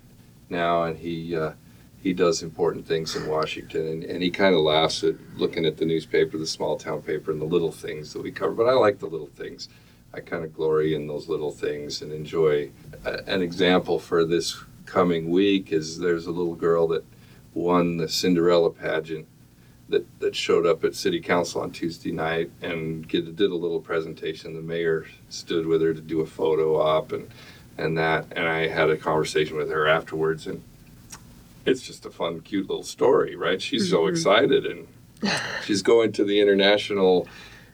[0.50, 1.54] now, and he uh,
[2.02, 5.78] he does important things in Washington, and, and he kind of laughs at looking at
[5.78, 8.54] the newspaper, the small town paper, and the little things that we cover.
[8.54, 9.70] But I like the little things.
[10.14, 12.72] I kind of glory in those little things and enjoy.
[13.06, 17.04] A, an example for this coming week is there's a little girl that
[17.54, 19.28] won the Cinderella pageant
[19.90, 23.80] that, that showed up at city council on Tuesday night and get, did a little
[23.80, 24.54] presentation.
[24.54, 27.30] The mayor stood with her to do a photo op and,
[27.78, 28.26] and that.
[28.32, 30.64] And I had a conversation with her afterwards and
[31.66, 33.62] it's just a fun, cute little story, right?
[33.62, 34.88] She's so excited and
[35.64, 37.28] she's going to the international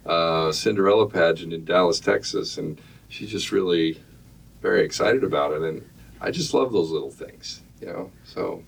[0.06, 4.02] uh, Cinderella pageant in Dallas, Texas, and she's just really
[4.62, 5.62] very excited about it.
[5.62, 5.88] And
[6.22, 8.12] I just love those little things, you know.
[8.24, 8.64] So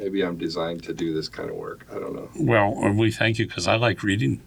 [0.00, 1.86] maybe I'm designed to do this kind of work.
[1.92, 2.30] I don't know.
[2.34, 4.40] Well, we thank you because I like reading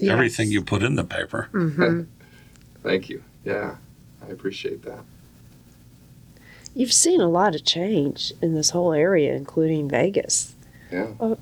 [0.00, 1.48] everything you put in the paper.
[1.50, 2.02] hmm
[2.84, 3.22] Thank you.
[3.44, 3.76] Yeah,
[4.24, 5.00] I appreciate that.
[6.74, 10.54] You've seen a lot of change in this whole area, including Vegas.
[10.92, 11.08] Yeah.
[11.18, 11.34] Uh,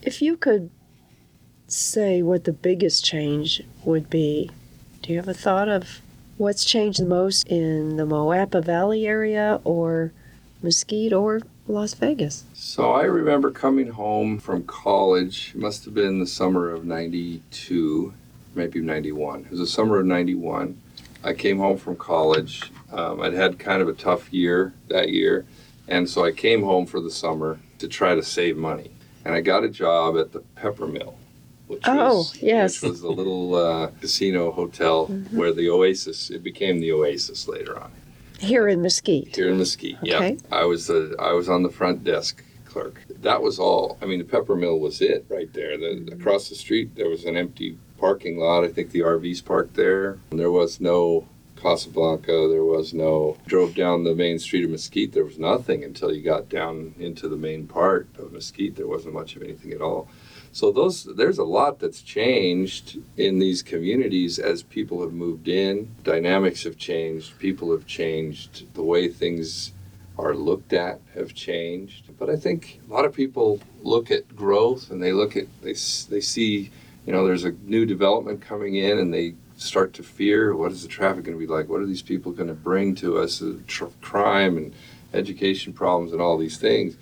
[0.00, 0.70] if you could
[1.66, 4.50] say what the biggest change would be,
[5.02, 6.00] do you have a thought of
[6.36, 10.12] what's changed the most in the Moapa Valley area or
[10.62, 12.44] Mesquite or Las Vegas?
[12.52, 15.52] So I remember coming home from college.
[15.54, 18.12] It must have been the summer of 92,
[18.54, 19.40] maybe 91.
[19.46, 20.78] It was the summer of 91.
[21.22, 22.70] I came home from college.
[22.92, 25.46] Um, I'd had kind of a tough year that year.
[25.88, 28.90] And so I came home for the summer to try to save money.
[29.24, 31.14] And I got a job at the Peppermill,
[31.66, 32.82] which, Oh, was, yes.
[32.82, 37.78] which was the little uh, casino hotel where the Oasis, it became the Oasis later
[37.80, 37.90] on
[38.44, 39.34] Here in Mesquite.
[39.34, 39.98] here in Mesquite.
[40.02, 40.32] Okay.
[40.32, 43.02] Yeah, I was the I was on the front desk clerk.
[43.08, 43.98] That was all.
[44.02, 45.76] I mean, the Peppermill was it right there.
[45.78, 48.64] The, across the street, there was an empty parking lot.
[48.64, 50.18] I think the RVs parked there.
[50.30, 51.26] There was no
[51.56, 52.48] Casablanca.
[52.50, 53.38] There was no.
[53.46, 55.12] Drove down the main street of Mesquite.
[55.12, 58.76] There was nothing until you got down into the main part of Mesquite.
[58.76, 60.08] There wasn't much of anything at all.
[60.54, 65.92] So those there's a lot that's changed in these communities as people have moved in.
[66.04, 67.36] Dynamics have changed.
[67.40, 68.72] People have changed.
[68.74, 69.72] The way things
[70.16, 72.16] are looked at have changed.
[72.20, 75.72] But I think a lot of people look at growth and they look at they
[75.72, 76.70] they see
[77.04, 80.82] you know there's a new development coming in and they start to fear what is
[80.82, 81.68] the traffic going to be like?
[81.68, 83.42] What are these people going to bring to us?
[83.66, 84.72] Tr- crime and
[85.12, 86.96] education problems and all these things.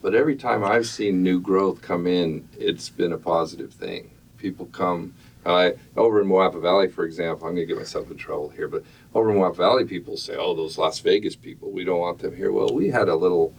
[0.00, 4.10] But every time I've seen new growth come in, it's been a positive thing.
[4.36, 5.14] People come.
[5.44, 8.68] I over in Moapa Valley, for example, I'm going to get myself in trouble here,
[8.68, 8.84] but
[9.14, 12.36] over in Moapa Valley, people say, "Oh, those Las Vegas people, we don't want them
[12.36, 13.54] here." Well, we had a little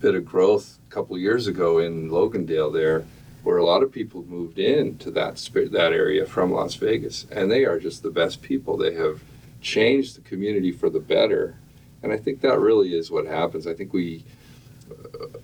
[0.00, 3.04] bit of growth a couple years ago in Logandale there,
[3.42, 5.36] where a lot of people moved in to that
[5.72, 8.76] that area from Las Vegas, and they are just the best people.
[8.76, 9.22] They have
[9.62, 11.56] changed the community for the better,
[12.02, 13.66] and I think that really is what happens.
[13.66, 14.39] I think we uh,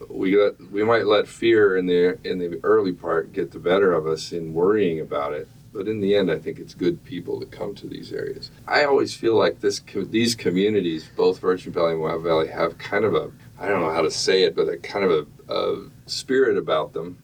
[0.08, 3.92] we let, we might let fear in the in the early part get the better
[3.92, 5.48] of us in worrying about it.
[5.72, 8.50] But in the end, I think it's good people that come to these areas.
[8.66, 13.04] I always feel like this these communities, both Virgin Valley and Moapa Valley, have kind
[13.04, 15.90] of a I don't know how to say it, but a kind of a, a
[16.06, 17.18] spirit about them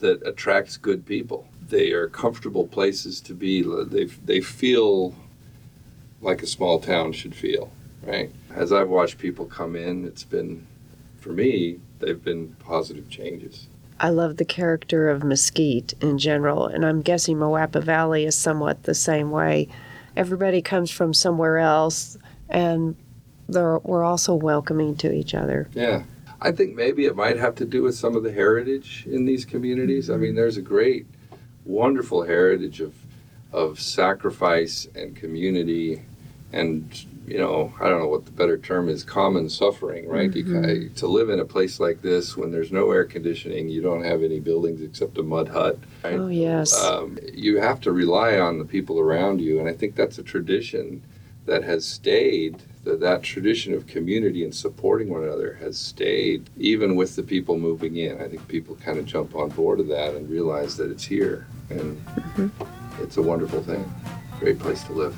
[0.00, 1.46] that attracts good people.
[1.68, 3.62] They are comfortable places to be.
[3.62, 5.14] They they feel
[6.20, 8.30] like a small town should feel, right?
[8.50, 10.66] As I've watched people come in, it's been
[11.20, 13.68] for me, they've been positive changes.
[14.00, 18.84] I love the character of Mesquite in general, and I'm guessing Moapa Valley is somewhat
[18.84, 19.68] the same way.
[20.16, 22.16] Everybody comes from somewhere else,
[22.48, 22.96] and
[23.48, 25.68] they're, we're also welcoming to each other.
[25.74, 26.04] Yeah.
[26.40, 29.44] I think maybe it might have to do with some of the heritage in these
[29.44, 30.08] communities.
[30.08, 31.06] I mean, there's a great,
[31.66, 32.94] wonderful heritage of,
[33.52, 36.02] of sacrifice and community
[36.52, 40.34] and, you know, I don't know what the better term is, common suffering, right?
[40.34, 43.80] You ca- to live in a place like this when there's no air conditioning, you
[43.82, 45.78] don't have any buildings except a mud hut.
[46.02, 46.14] Right?
[46.14, 46.72] Oh, yes.
[46.84, 50.22] um, you have to rely on the people around you, and I think that's a
[50.22, 51.02] tradition
[51.46, 52.62] that has stayed.
[52.84, 57.58] That that tradition of community and supporting one another has stayed, even with the people
[57.58, 58.18] moving in.
[58.22, 61.46] I think people kind of jump on board of that and realize that it's here,
[61.68, 62.02] and
[63.00, 63.84] it's a wonderful thing.
[64.38, 65.14] Great place to live.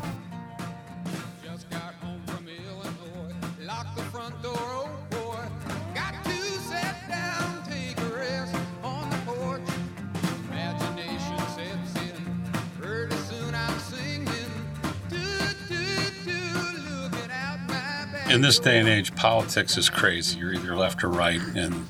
[18.33, 20.38] In this day and age, politics is crazy.
[20.38, 21.87] You're either left or right, and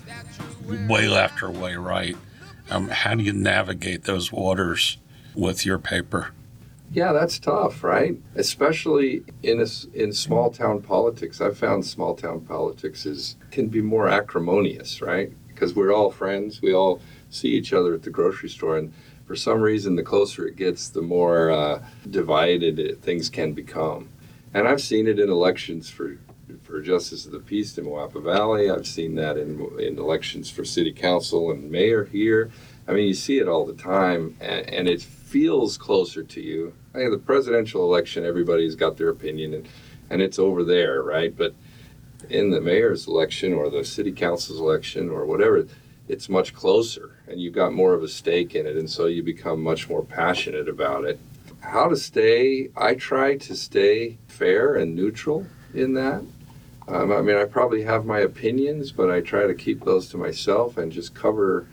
[0.88, 2.16] way left or way right.
[2.68, 4.98] Um, how do you navigate those waters
[5.36, 6.32] with your paper?
[6.90, 8.16] Yeah, that's tough, right?
[8.34, 11.40] Especially in a in small town politics.
[11.40, 15.30] I've found small town politics is can be more acrimonious, right?
[15.46, 16.60] Because we're all friends.
[16.60, 17.00] We all
[17.30, 18.92] see each other at the grocery store, and
[19.26, 24.08] for some reason, the closer it gets, the more uh, divided it, things can become.
[24.52, 26.18] And I've seen it in elections for
[26.72, 28.70] for justice of the peace in Moapa Valley.
[28.70, 32.50] I've seen that in in elections for city council and mayor here.
[32.88, 36.72] I mean, you see it all the time, and, and it feels closer to you.
[36.94, 39.68] I mean, the presidential election, everybody's got their opinion, and,
[40.08, 41.36] and it's over there, right?
[41.36, 41.54] But
[42.30, 45.66] in the mayor's election or the city council's election or whatever,
[46.08, 49.22] it's much closer, and you've got more of a stake in it, and so you
[49.22, 51.20] become much more passionate about it.
[51.60, 52.70] How to stay?
[52.74, 56.22] I try to stay fair and neutral in that.
[56.88, 60.16] Um, I mean, I probably have my opinions, but I try to keep those to
[60.16, 61.66] myself and just cover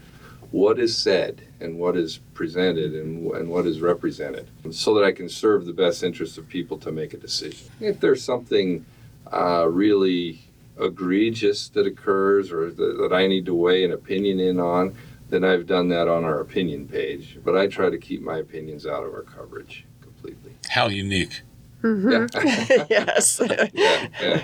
[0.51, 5.11] what is said and what is presented and, and what is represented so that I
[5.11, 7.67] can serve the best interests of people to make a decision.
[7.79, 8.85] If there's something
[9.31, 10.41] uh, really
[10.79, 14.95] egregious that occurs or that, that I need to weigh an opinion in on,
[15.29, 17.37] then I've done that on our opinion page.
[17.43, 20.55] But I try to keep my opinions out of our coverage completely.
[20.69, 21.41] How unique.
[21.83, 22.27] Yeah.
[22.89, 23.39] yes.
[23.73, 24.43] yeah, yeah.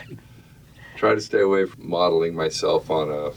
[0.96, 3.32] Try to stay away from modeling myself on a,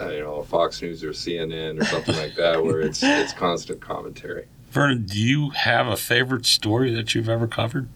[0.00, 3.32] uh, you know, a Fox News or CNN or something like that, where it's it's
[3.32, 4.46] constant commentary.
[4.70, 7.88] Vernon, do you have a favorite story that you've ever covered?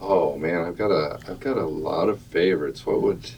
[0.00, 2.86] Oh man, I've got a I've got a lot of favorites.
[2.86, 3.30] What would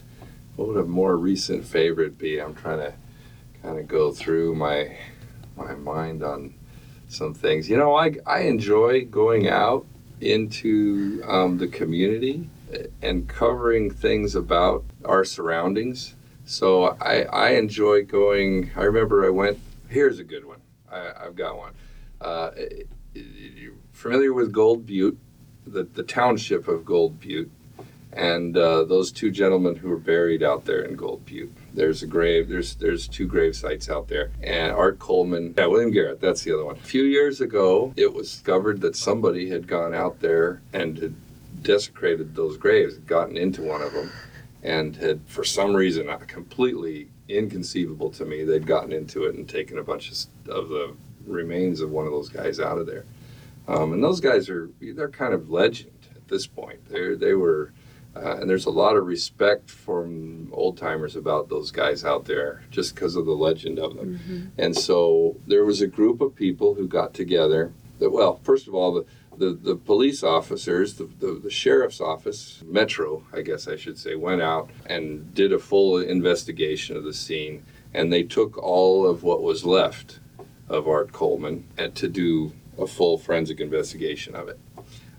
[0.56, 2.38] what would a more recent favorite be?
[2.38, 2.92] I'm trying to
[3.62, 4.96] kind of go through my
[5.56, 6.52] my mind on
[7.08, 7.70] some things.
[7.70, 9.86] You know, I I enjoy going out
[10.20, 12.48] into um, the community
[13.02, 16.14] and covering things about our surroundings.
[16.44, 18.70] So I I enjoy going.
[18.76, 19.58] I remember I went.
[19.88, 20.60] Here's a good one.
[20.90, 21.72] I, I've got one.
[22.20, 22.50] Uh,
[23.14, 25.18] you familiar with Gold Butte?
[25.66, 27.50] the, the township of Gold Butte,
[28.12, 31.52] and uh, those two gentlemen who were buried out there in Gold Butte.
[31.72, 32.48] There's a grave.
[32.48, 36.20] There's there's two grave sites out there, and Art Coleman, yeah, William Garrett.
[36.20, 36.76] That's the other one.
[36.76, 41.14] A few years ago, it was discovered that somebody had gone out there and had
[41.62, 44.10] desecrated those graves, had gotten into one of them,
[44.62, 49.48] and had, for some reason, uh, completely inconceivable to me, they'd gotten into it and
[49.48, 50.94] taken a bunch of, of the
[51.26, 53.04] remains of one of those guys out of there.
[53.68, 56.84] Um, and those guys are they're kind of legend at this point.
[56.88, 57.72] They they were,
[58.16, 62.62] uh, and there's a lot of respect from old timers about those guys out there
[62.70, 64.18] just because of the legend of them.
[64.58, 67.72] And so there was a group of people who got together.
[68.00, 69.04] That well, first of all, the
[69.40, 74.14] the, the police officers, the, the, the sheriff's office, Metro, I guess I should say,
[74.14, 77.64] went out and did a full investigation of the scene.
[77.94, 80.20] And they took all of what was left
[80.68, 84.60] of Art Coleman and to do a full forensic investigation of it.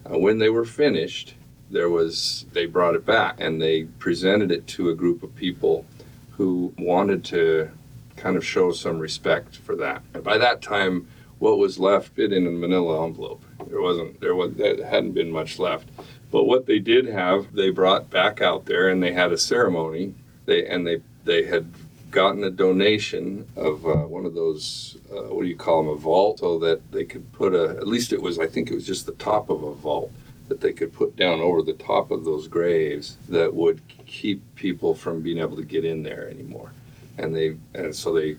[0.05, 1.33] Uh, when they were finished,
[1.71, 5.85] there was they brought it back and they presented it to a group of people
[6.31, 7.71] who wanted to
[8.17, 10.03] kind of show some respect for that.
[10.13, 11.07] And by that time,
[11.39, 13.43] what was left fit in a manila envelope.
[13.69, 15.89] There wasn't there was there hadn't been much left.
[16.31, 20.15] But what they did have, they brought back out there and they had a ceremony.
[20.45, 21.71] They and they they had
[22.09, 25.95] gotten a donation of uh, one of those uh, what do you call them a
[25.95, 28.85] vault so that they could put a at least it was I think it was
[28.85, 30.11] just the top of a vault
[30.49, 34.93] that they could put down over the top of those graves that would keep people
[34.93, 36.73] from being able to get in there anymore.
[37.17, 38.35] And they and so they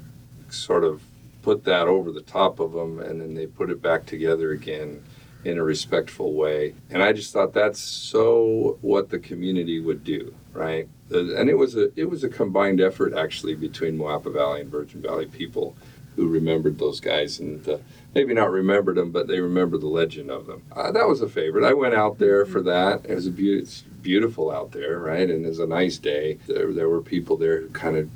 [0.50, 1.02] sort of
[1.40, 5.02] put that over the top of them and then they put it back together again
[5.44, 6.74] in a respectful way.
[6.90, 10.88] And I just thought that's so what the community would do, right?
[11.10, 15.02] And it was a it was a combined effort actually between Moapa Valley and Virgin
[15.02, 15.76] Valley people
[16.16, 17.78] who remembered those guys and uh,
[18.14, 20.62] maybe not remembered them, but they remember the legend of them.
[20.70, 21.64] Uh, that was a favorite.
[21.64, 23.06] I went out there for that.
[23.06, 25.30] It was a be- it's beautiful out there, right?
[25.30, 26.38] And it was a nice day.
[26.46, 28.10] There, there were people there who kind of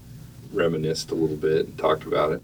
[0.52, 2.42] reminisced a little bit and talked about it.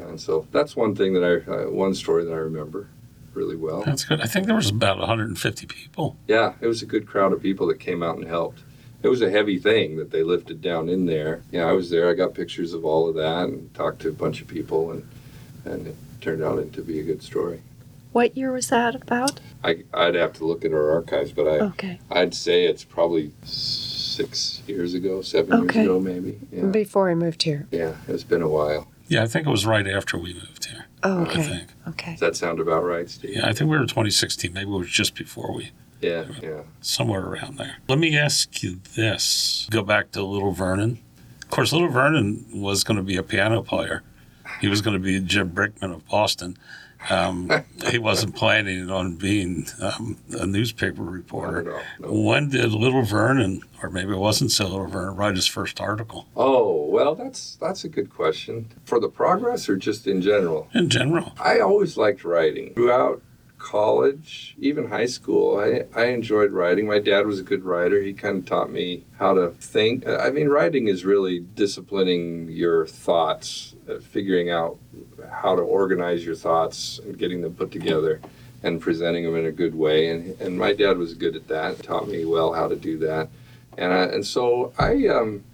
[0.00, 2.88] And so that's one thing that I, uh, one story that I remember
[3.34, 3.82] really well.
[3.82, 4.20] That's good.
[4.20, 6.16] I think there was about 150 people.
[6.26, 8.60] Yeah, it was a good crowd of people that came out and helped.
[9.02, 11.42] It was a heavy thing that they lifted down in there.
[11.50, 12.10] Yeah, I was there.
[12.10, 15.08] I got pictures of all of that and talked to a bunch of people, and
[15.64, 17.62] and it turned out to be a good story.
[18.12, 19.40] What year was that about?
[19.64, 21.98] I I'd have to look at our archives, but I Okay.
[22.10, 25.78] I'd say it's probably six years ago, seven Okay.
[25.80, 26.38] years ago, maybe.
[26.52, 27.66] Yeah, Before I moved here.
[27.70, 28.88] yeah, it's been a while.
[29.10, 30.86] Yeah, I think it was right after we moved here.
[31.02, 31.42] Oh, I okay.
[31.42, 31.68] think.
[31.88, 32.10] Okay.
[32.12, 33.34] Does that sound about right, Steve?
[33.34, 34.52] Yeah, I think we were 2016.
[34.52, 36.60] Maybe it was just before we, Yeah, yeah.
[36.80, 37.78] somewhere around there.
[37.88, 39.66] Let me ask you this.
[39.68, 41.00] Go back to Little Vernon.
[41.42, 44.04] Of course, Little Vernon was going to be a piano player.
[44.60, 46.56] He was going to be Jim Brickman of Boston.
[47.08, 47.50] Um,
[47.90, 51.60] he wasn't planning on being um, a newspaper reporter.
[51.60, 51.82] At all,
[52.14, 52.28] no.
[52.28, 56.26] When did Little Vernon, or maybe it wasn't so Little Vernon, write his first article?
[56.36, 58.70] Oh well, that's that's a good question.
[58.84, 60.68] For the progress or just in general?
[60.74, 62.74] In general, I always liked writing.
[62.74, 63.22] Throughout
[63.60, 66.88] college, even high school, I, I enjoyed writing.
[66.88, 68.00] My dad was a good writer.
[68.00, 70.08] He kind of taught me how to think.
[70.08, 74.78] I mean, writing is really disciplining your thoughts, uh, figuring out
[75.30, 78.20] how to organize your thoughts and getting them put together
[78.62, 80.08] and presenting them in a good way.
[80.08, 83.28] And, and my dad was good at that, taught me well how to do that.
[83.78, 85.44] And, I, and so I, um,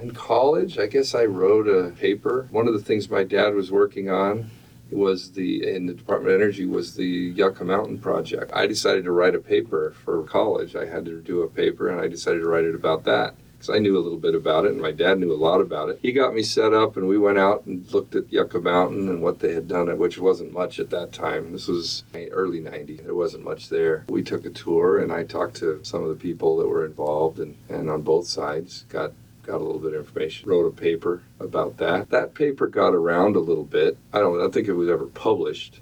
[0.00, 2.46] in college, I guess I wrote a paper.
[2.50, 4.50] One of the things my dad was working on
[4.92, 8.52] was the in the Department of Energy was the Yucca Mountain project.
[8.54, 10.76] I decided to write a paper for college.
[10.76, 13.76] I had to do a paper, and I decided to write it about that because
[13.76, 16.00] I knew a little bit about it, and my dad knew a lot about it.
[16.02, 19.22] He got me set up, and we went out and looked at Yucca Mountain and
[19.22, 21.52] what they had done, which wasn't much at that time.
[21.52, 23.04] This was early '90s.
[23.04, 24.04] There wasn't much there.
[24.08, 27.38] We took a tour, and I talked to some of the people that were involved,
[27.38, 31.22] and, and on both sides got got a little bit of information, wrote a paper
[31.40, 32.10] about that.
[32.10, 33.98] That paper got around a little bit.
[34.12, 35.80] I don't, I don't think it was ever published,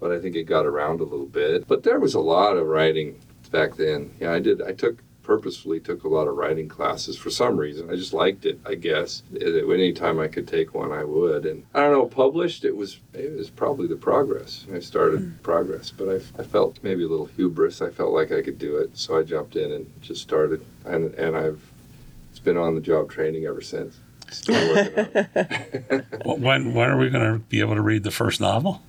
[0.00, 1.66] but I think it got around a little bit.
[1.68, 3.20] But there was a lot of writing
[3.50, 4.14] back then.
[4.20, 4.62] Yeah, I did.
[4.62, 7.88] I took purposefully took a lot of writing classes for some reason.
[7.90, 8.58] I just liked it.
[8.66, 11.46] I guess It- anytime I could take one, I would.
[11.46, 14.66] And I don't know, published it was it was probably the progress.
[14.72, 15.30] I started hmm.
[15.42, 17.80] progress, but I, I felt maybe a little hubris.
[17.80, 20.64] I felt like I could do it, so I jumped in and just started.
[20.84, 21.71] And and I've
[22.42, 23.98] been on the job training ever since.
[24.30, 26.04] Still working on it.
[26.24, 28.82] When when are we going to be able to read the first novel?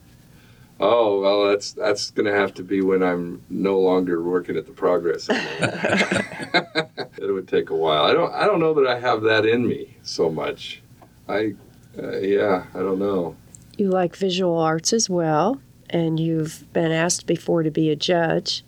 [0.79, 4.65] Oh well, that's that's going to have to be when I'm no longer working at
[4.65, 5.27] the Progress.
[5.29, 8.03] it would take a while.
[8.03, 10.81] I don't I don't know that I have that in me so much.
[11.27, 11.55] I
[11.97, 13.35] uh, yeah, I don't know.
[13.77, 18.63] You like visual arts as well, and you've been asked before to be a judge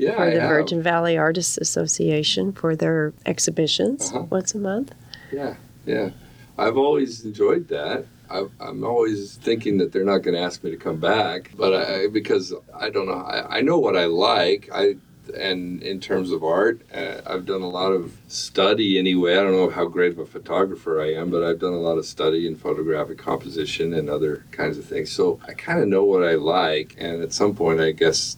[0.00, 0.48] Yeah, for I the have.
[0.50, 4.24] Virgin Valley Artists Association for their exhibitions Uh-huh.
[4.30, 4.94] once a month.
[5.30, 6.10] Yeah, yeah.
[6.58, 8.06] I've always enjoyed that.
[8.30, 11.74] I, I'm always thinking that they're not going to ask me to come back, but
[11.74, 13.20] I because I don't know.
[13.36, 14.68] I, I know what I like.
[14.72, 14.96] I
[15.36, 19.32] and in terms of art, uh, I've done a lot of study anyway.
[19.34, 21.98] I don't know how great of a photographer I am, but I've done a lot
[21.98, 25.12] of study in photographic composition and other kinds of things.
[25.12, 28.36] So I kind of know what I like, and at some point, I guess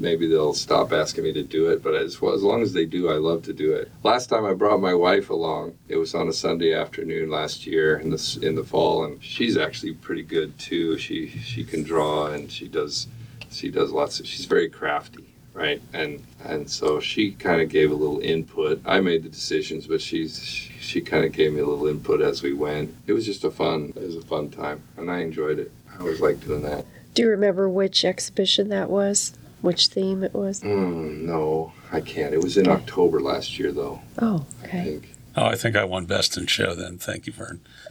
[0.00, 1.82] maybe they'll stop asking me to do it.
[1.82, 3.90] But as well, as long as they do, I love to do it.
[4.02, 7.98] Last time I brought my wife along, it was on a Sunday afternoon last year
[7.98, 10.98] in the in the fall, and she's actually pretty good too.
[10.98, 13.06] She she can draw and she does
[13.50, 14.26] she does lots of.
[14.26, 15.24] She's very crafty,
[15.54, 15.80] right?
[15.92, 18.80] And and so she kind of gave a little input.
[18.84, 22.20] I made the decisions, but she's she, she kind of gave me a little input
[22.20, 22.94] as we went.
[23.06, 23.92] It was just a fun.
[23.96, 25.72] It was a fun time, and I enjoyed it.
[25.92, 26.84] I always like doing that.
[27.14, 29.32] Do you remember which exhibition that was?
[29.66, 30.60] Which theme it was?
[30.60, 32.32] Mm, no, I can't.
[32.32, 34.00] It was in October last year, though.
[34.20, 34.84] Oh, I okay.
[34.84, 36.98] think Oh, I think I won best in show then.
[36.98, 37.60] Thank you, Vern.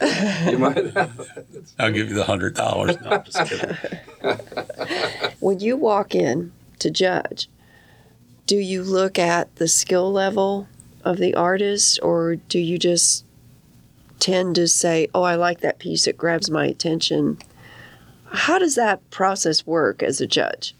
[0.50, 1.44] you might have.
[1.78, 2.98] I'll give you the hundred dollars.
[3.02, 3.76] No, I'm just kidding.
[5.40, 7.48] When you walk in to judge,
[8.46, 10.66] do you look at the skill level
[11.04, 13.26] of the artist or do you just
[14.18, 17.38] tend to say, oh, I like that piece, it grabs my attention?
[18.32, 20.74] How does that process work as a judge?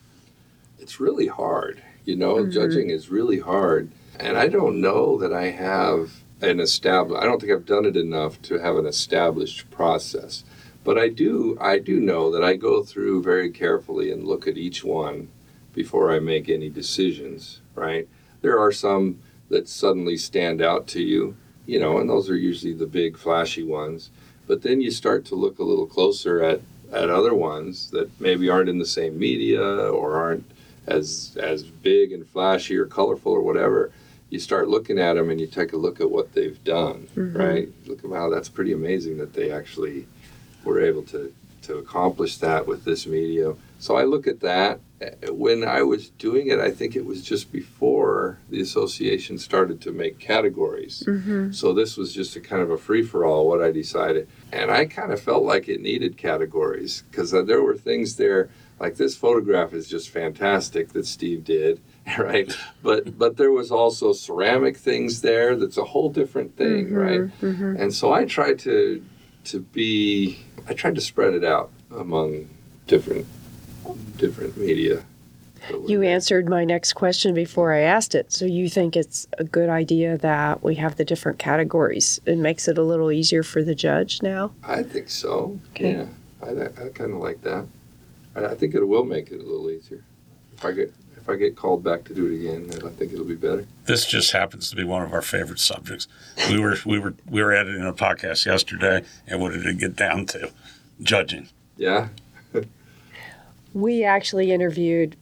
[0.86, 1.82] It's really hard.
[2.04, 2.52] You know, Mhm.
[2.52, 3.90] judging is really hard.
[4.20, 7.96] And I don't know that I have an established, I don't think I've done it
[7.96, 10.44] enough to have an established process.
[10.84, 14.56] But I do, I do know that I go through very carefully and look at
[14.56, 15.26] each one
[15.74, 18.06] before I make any decisions, right?
[18.40, 19.16] There are some
[19.48, 21.34] that suddenly stand out to you,
[21.66, 24.10] you know, and those are usually the big flashy ones.
[24.46, 26.60] But then you start to look a little closer at,
[26.92, 30.44] at other ones that maybe aren't in the same media or aren't
[30.86, 33.90] as as big and flashy or colorful or whatever,
[34.30, 37.36] you start looking at them and you take a look at what they've done, Mhm.
[37.38, 37.68] right?
[37.86, 40.06] Look at wow, that's pretty amazing that they actually
[40.64, 41.32] were able to
[41.62, 43.56] to accomplish that with this medium.
[43.80, 44.78] So I look at that.
[45.02, 49.80] Uh, When I was doing it, I think it was just before the association started
[49.82, 51.02] to make categories.
[51.06, 51.50] Mm-hmm.
[51.52, 54.28] So this was just a kind of a free for all what I decided.
[54.52, 58.48] And I kind of felt like it needed categories because there were things there
[58.78, 61.80] like this photograph is just fantastic that Steve did,
[62.18, 62.56] right?
[62.82, 67.20] But but there was also ceramic things there that's a whole different thing, right?
[67.40, 67.76] Mm-hmm.
[67.76, 69.04] And so I tried to
[69.44, 72.48] to be I tried to spread it out among
[72.86, 73.26] different
[74.16, 75.04] different media.
[75.86, 78.32] You answered my next question before I asked it.
[78.32, 82.20] So you think it's a good idea that we have the different categories?
[82.24, 84.52] It makes it a little easier for the judge now?
[84.62, 85.58] I think so.
[85.70, 85.92] Okay.
[85.92, 86.06] Yeah,
[86.40, 87.66] I, I kind of like that.
[88.36, 90.04] I, I think it will make it a little easier.
[90.56, 93.24] If I get if I get called back to do it again, I think it'll
[93.24, 93.66] be better.
[93.86, 96.06] This just happens to be one of our favorite subjects.
[96.48, 99.96] We were we were we were editing a podcast yesterday, and what did it get
[99.96, 100.50] down to?
[101.02, 101.48] Judging.
[101.76, 102.08] Yeah.
[103.74, 105.16] We actually interviewed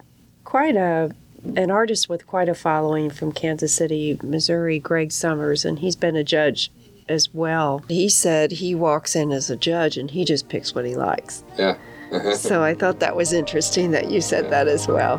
[0.44, 1.10] quite a
[1.56, 6.14] an artist with quite a following from Kansas City, Missouri, Greg Summers, and he's been
[6.14, 6.70] a judge
[7.08, 7.82] as well.
[7.88, 11.42] He said he walks in as a judge and he just picks what he likes.
[11.58, 11.76] Yeah.
[12.36, 15.18] So I thought that was interesting that you said that as well.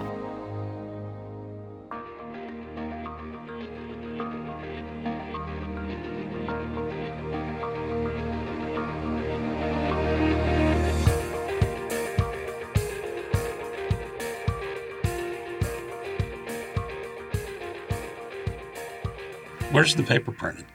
[19.72, 20.66] Where's the paper printed?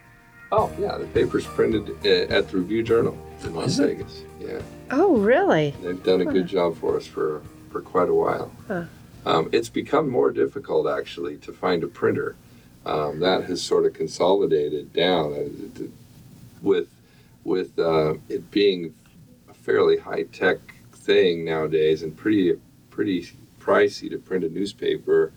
[0.52, 4.24] oh yeah, the paper's printed uh, at the Review Journal in Las Vegas.
[4.38, 4.60] Yeah.
[4.90, 5.74] Oh, really?
[5.82, 8.52] They've done a good job for us for, for quite a while.
[8.66, 8.84] Huh.
[9.26, 12.36] Um, it's become more difficult actually to find a printer.
[12.86, 15.84] Um, that has sort of consolidated down uh,
[16.62, 16.88] with
[17.44, 18.94] with uh, it being
[19.48, 20.58] a fairly high tech
[20.92, 23.30] thing nowadays and pretty pretty
[23.60, 25.32] pricey to print a newspaper.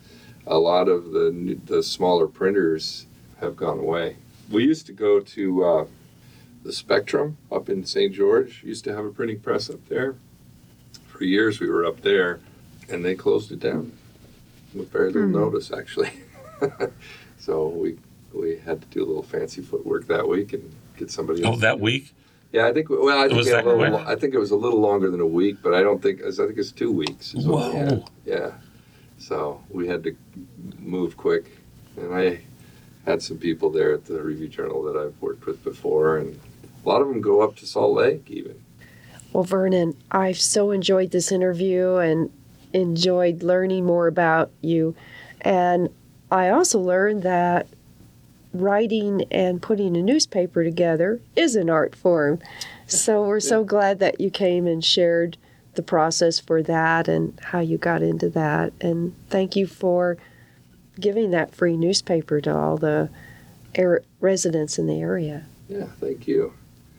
[0.46, 3.06] A lot of the the smaller printers
[3.40, 4.16] have gone away.
[4.50, 5.86] We used to go to uh,
[6.64, 8.12] the Spectrum up in St.
[8.12, 8.62] George.
[8.64, 10.16] Used to have a printing press up there.
[11.06, 12.40] For years we were up there,
[12.88, 13.92] and they closed it down
[14.74, 15.32] with very little Hmm.
[15.34, 16.10] notice, actually.
[17.38, 17.98] so we
[18.32, 21.44] we had to do a little fancy footwork that week and get somebody.
[21.44, 22.12] Oh, else that to week.
[22.52, 22.88] Yeah, I think.
[22.90, 23.98] Well, I think Was that little.
[23.98, 26.22] I think it was a little longer than a week, but I don't think.
[26.24, 27.34] I think it's two weeks.
[27.34, 27.80] is what we.
[27.80, 28.04] Whoa.
[28.24, 28.52] Yeah.
[29.18, 30.16] So we had to
[30.80, 31.50] move quick,
[31.96, 32.40] and I
[33.04, 36.38] had some people there at the Review Journal that I've worked with before, and
[36.84, 38.60] a lot of them go up to Salt Lake even.
[39.32, 42.30] Well, Vernon, I've so enjoyed this interview and
[42.72, 44.94] enjoyed learning more about you.
[45.40, 45.88] And
[46.30, 47.66] I also learned that
[48.52, 52.38] writing and putting a newspaper together is an art form.
[52.86, 55.36] So we're so glad that you came and shared
[55.74, 58.72] the process for that and how you got into that.
[58.80, 60.16] And thank you for
[61.00, 63.10] giving that free newspaper to all the
[63.74, 65.46] air- residents in the area.
[65.68, 66.52] Yeah, thank you.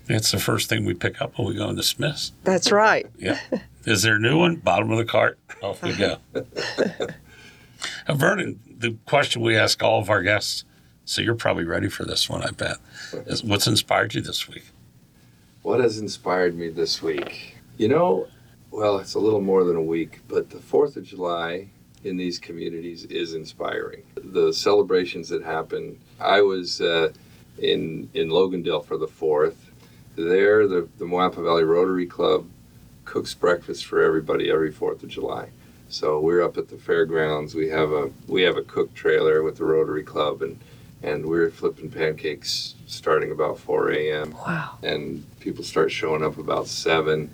[0.07, 2.31] It's the first thing we pick up when we go into Smith's.
[2.43, 3.07] That's right.
[3.17, 3.39] Yeah.
[3.85, 4.55] Is there a new one?
[4.57, 5.37] Bottom of the cart.
[5.61, 6.17] Off we go.
[8.07, 10.63] Uh, Vernon, the question we ask all of our guests,
[11.05, 12.77] so you're probably ready for this one, I bet,
[13.27, 14.63] is what's inspired you this week?
[15.61, 17.57] What has inspired me this week?
[17.77, 18.27] You know,
[18.71, 21.67] Well, it's a little more than a week, but the 4th of July
[22.03, 24.03] in these communities is inspiring.
[24.15, 27.11] The celebrations that happen, I was uh,
[27.59, 29.55] in, in Logandale for the 4th.
[30.15, 32.47] There, the, the Moapa Valley Rotary Club
[33.03, 35.49] cooks breakfast for everybody every 4th of July.
[35.89, 37.53] So we're up at the fairgrounds.
[37.53, 40.59] We have a we have a cook trailer with the Rotary Club, and
[41.03, 44.31] and we're flipping pancakes starting about 4 a.m.
[44.31, 44.77] Wow.
[44.81, 47.29] and people start showing up about seven.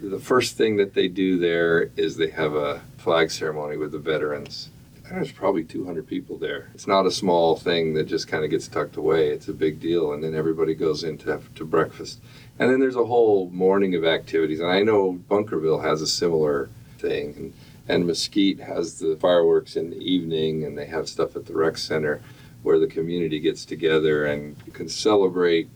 [0.00, 3.98] The first thing that they do there is they have a flag ceremony with the
[3.98, 4.68] veterans.
[5.10, 6.68] There's probably 200 people there.
[6.74, 9.28] It's not a small thing that just kind of gets tucked away.
[9.28, 12.20] It's a big deal, and then everybody goes into to breakfast.
[12.58, 14.60] And then there's a whole morning of activities.
[14.60, 17.54] And I know Bunkerville has a similar thing, and,
[17.88, 21.76] and Mesquite has the fireworks in the evening, and they have stuff at the rec
[21.76, 22.20] center
[22.62, 25.68] where the community gets together and can celebrate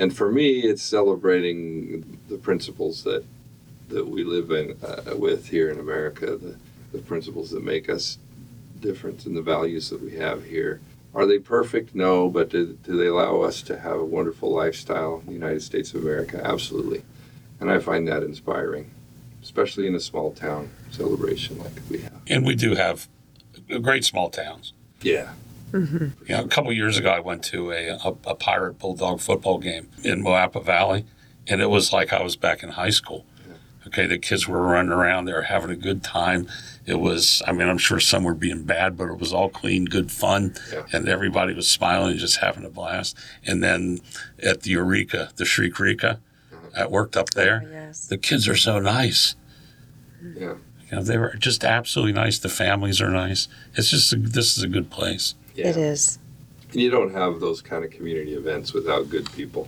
[0.00, 3.22] and for me, it's celebrating the principles that
[3.90, 6.56] that we live in uh, with here in America, the,
[6.92, 8.18] the principles that make us
[8.80, 10.80] different and the values that we have here.
[11.14, 11.94] Are they perfect?
[11.94, 15.62] No, but do, do they allow us to have a wonderful lifestyle in the United
[15.62, 16.40] States of America?
[16.44, 17.02] Absolutely.
[17.58, 18.90] And I find that inspiring,
[19.42, 22.20] especially in a small town celebration like we have.
[22.28, 23.08] And we do have
[23.82, 24.72] great small towns.
[25.02, 25.32] Yeah.
[25.72, 26.04] Mm-hmm.
[26.26, 29.58] You know, a couple years ago, I went to a, a, a Pirate Bulldog football
[29.58, 31.04] game in Moapa Valley,
[31.46, 33.24] and it was like I was back in high school.
[33.90, 36.46] Okay, the kids were running around, they were having a good time.
[36.86, 39.84] It was, I mean, I'm sure some were being bad, but it was all clean,
[39.84, 40.86] good fun, Yeah.
[40.92, 43.16] and everybody was smiling and just having a blast.
[43.44, 43.98] And then
[44.40, 46.20] at the Eureka, the Shriek Rika,
[46.52, 46.92] I mm-hmm.
[46.92, 47.64] worked up there.
[47.66, 48.06] Oh, yes.
[48.06, 49.34] The kids are so nice.
[50.22, 50.54] Yeah.
[50.88, 52.38] You know, they were just absolutely nice.
[52.38, 53.48] The families are nice.
[53.74, 55.34] It's just, a, this is a good place.
[55.56, 55.70] Yeah.
[55.70, 56.20] It is.
[56.70, 59.66] And you don't have those kind of community events without good people,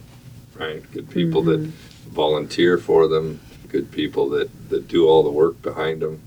[0.54, 0.80] right?
[0.92, 2.10] Good people that mm-hmm.
[2.10, 3.40] volunteer for them,
[3.72, 6.20] good people that, that do all the work behind them,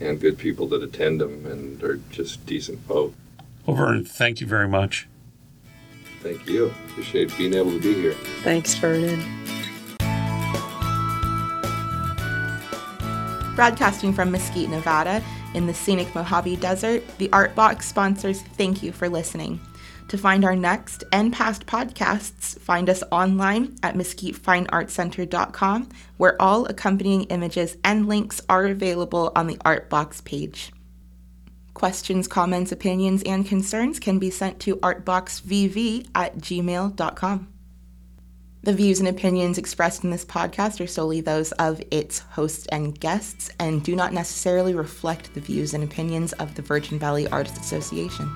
[0.00, 3.14] and good people that attend them and are just decent folk.
[3.64, 5.08] Well, Vernon, thank you very much.
[6.20, 6.74] Thank you.
[6.88, 8.14] Appreciate being able to be here.
[8.42, 9.20] Thanks, Vernon.
[13.54, 15.22] Broadcasting from Mesquite, Nevada,
[15.54, 19.60] in the scenic Mojave Desert, the Art Box sponsors thank you for listening.
[20.08, 25.88] To find our next and past podcasts, find us online at mesquitefineartcenter.com,
[26.18, 30.72] where all accompanying images and links are available on the Art Box page.
[31.74, 37.48] Questions, comments, opinions, and concerns can be sent to artboxvv at gmail.com.
[38.64, 42.98] The views and opinions expressed in this podcast are solely those of its hosts and
[43.00, 47.58] guests and do not necessarily reflect the views and opinions of the Virgin Valley Artists
[47.58, 48.30] Association.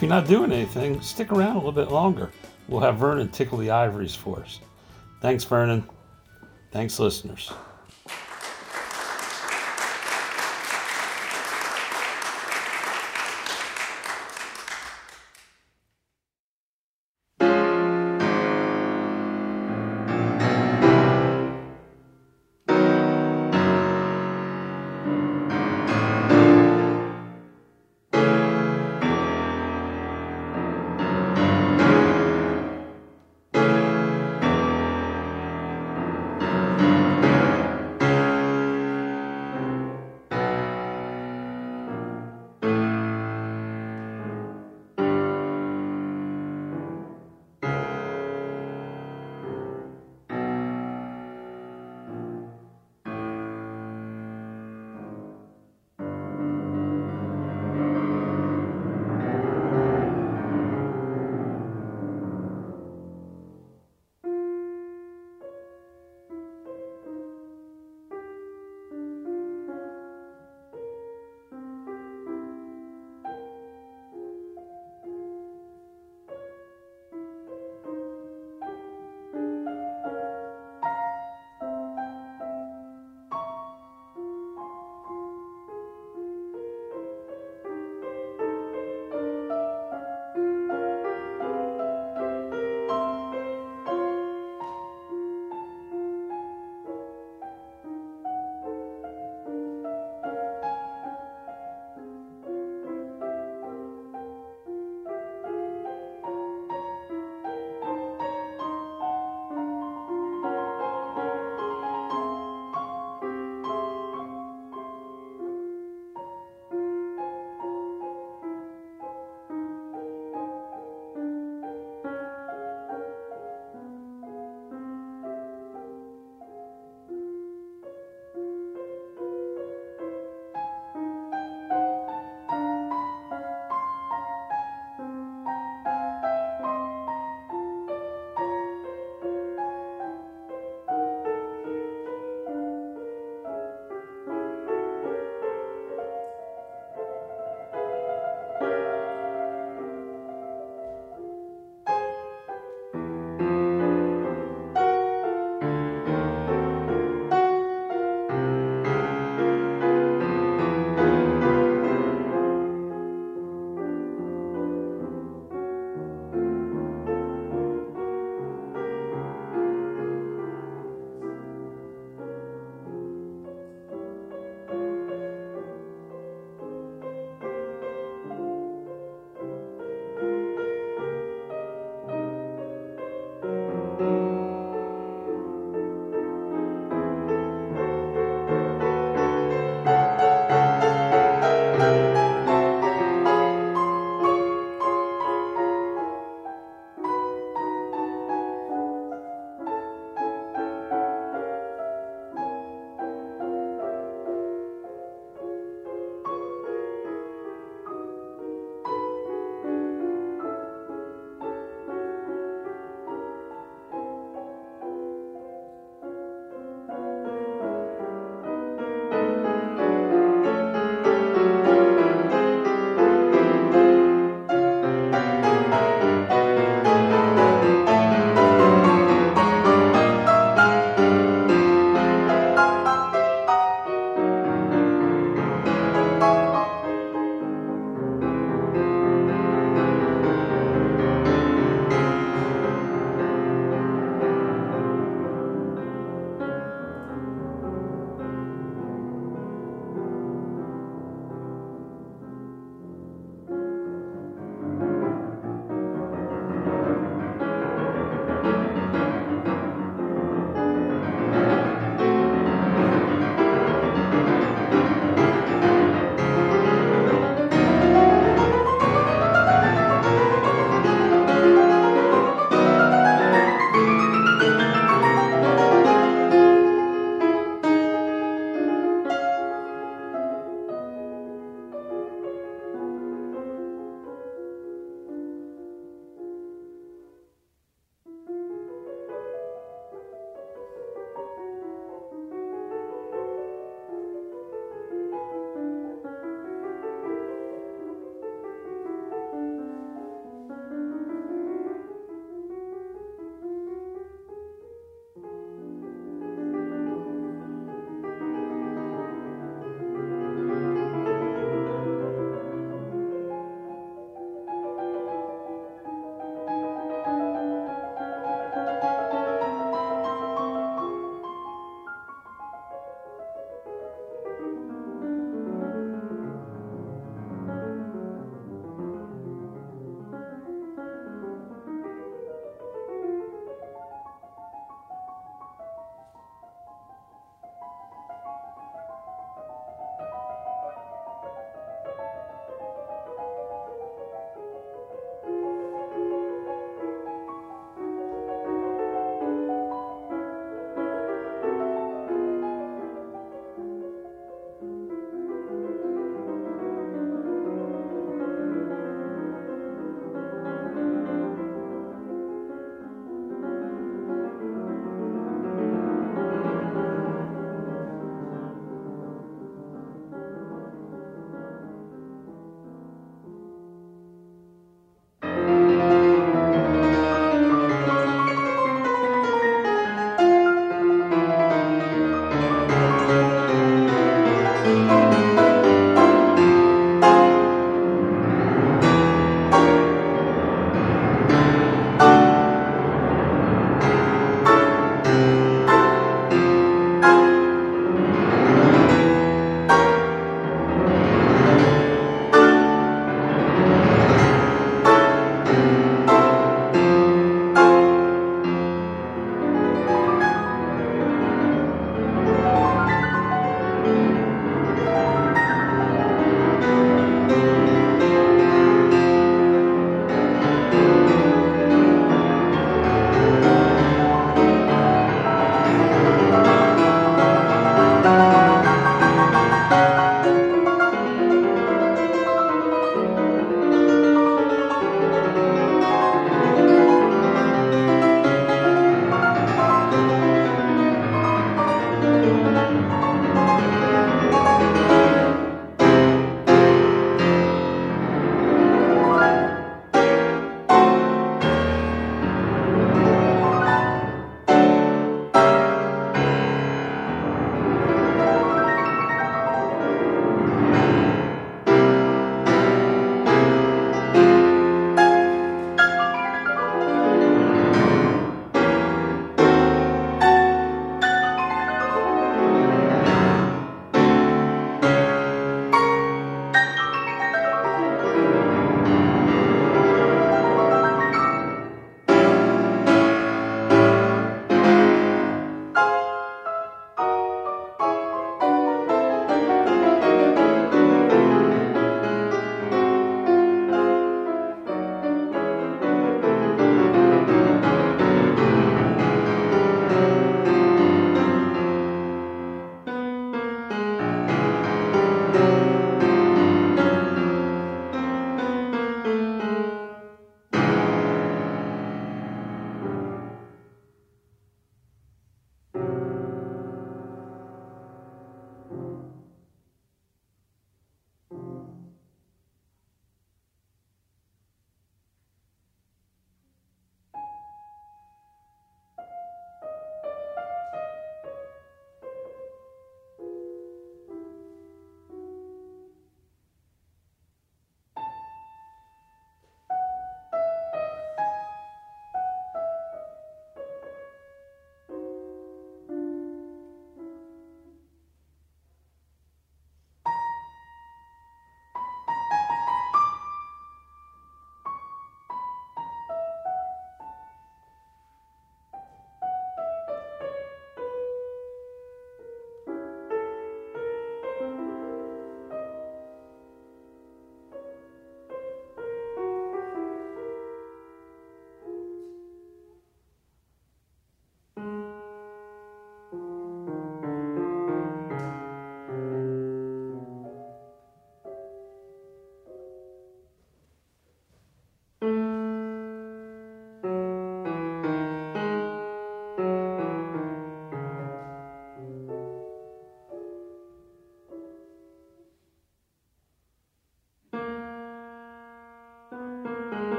[0.00, 2.30] If you're not doing anything, stick around a little bit longer.
[2.68, 4.58] We'll have Vernon tickle the ivories for us.
[5.20, 5.86] Thanks, Vernon.
[6.70, 7.52] Thanks, listeners.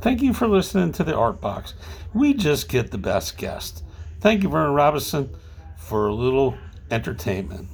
[0.00, 1.74] Thank you for listening to the Art Box.
[2.14, 3.82] We just get the best guests.
[4.20, 5.28] Thank you, Vernon Robison,
[5.76, 6.56] for a little
[6.90, 7.68] entertainment.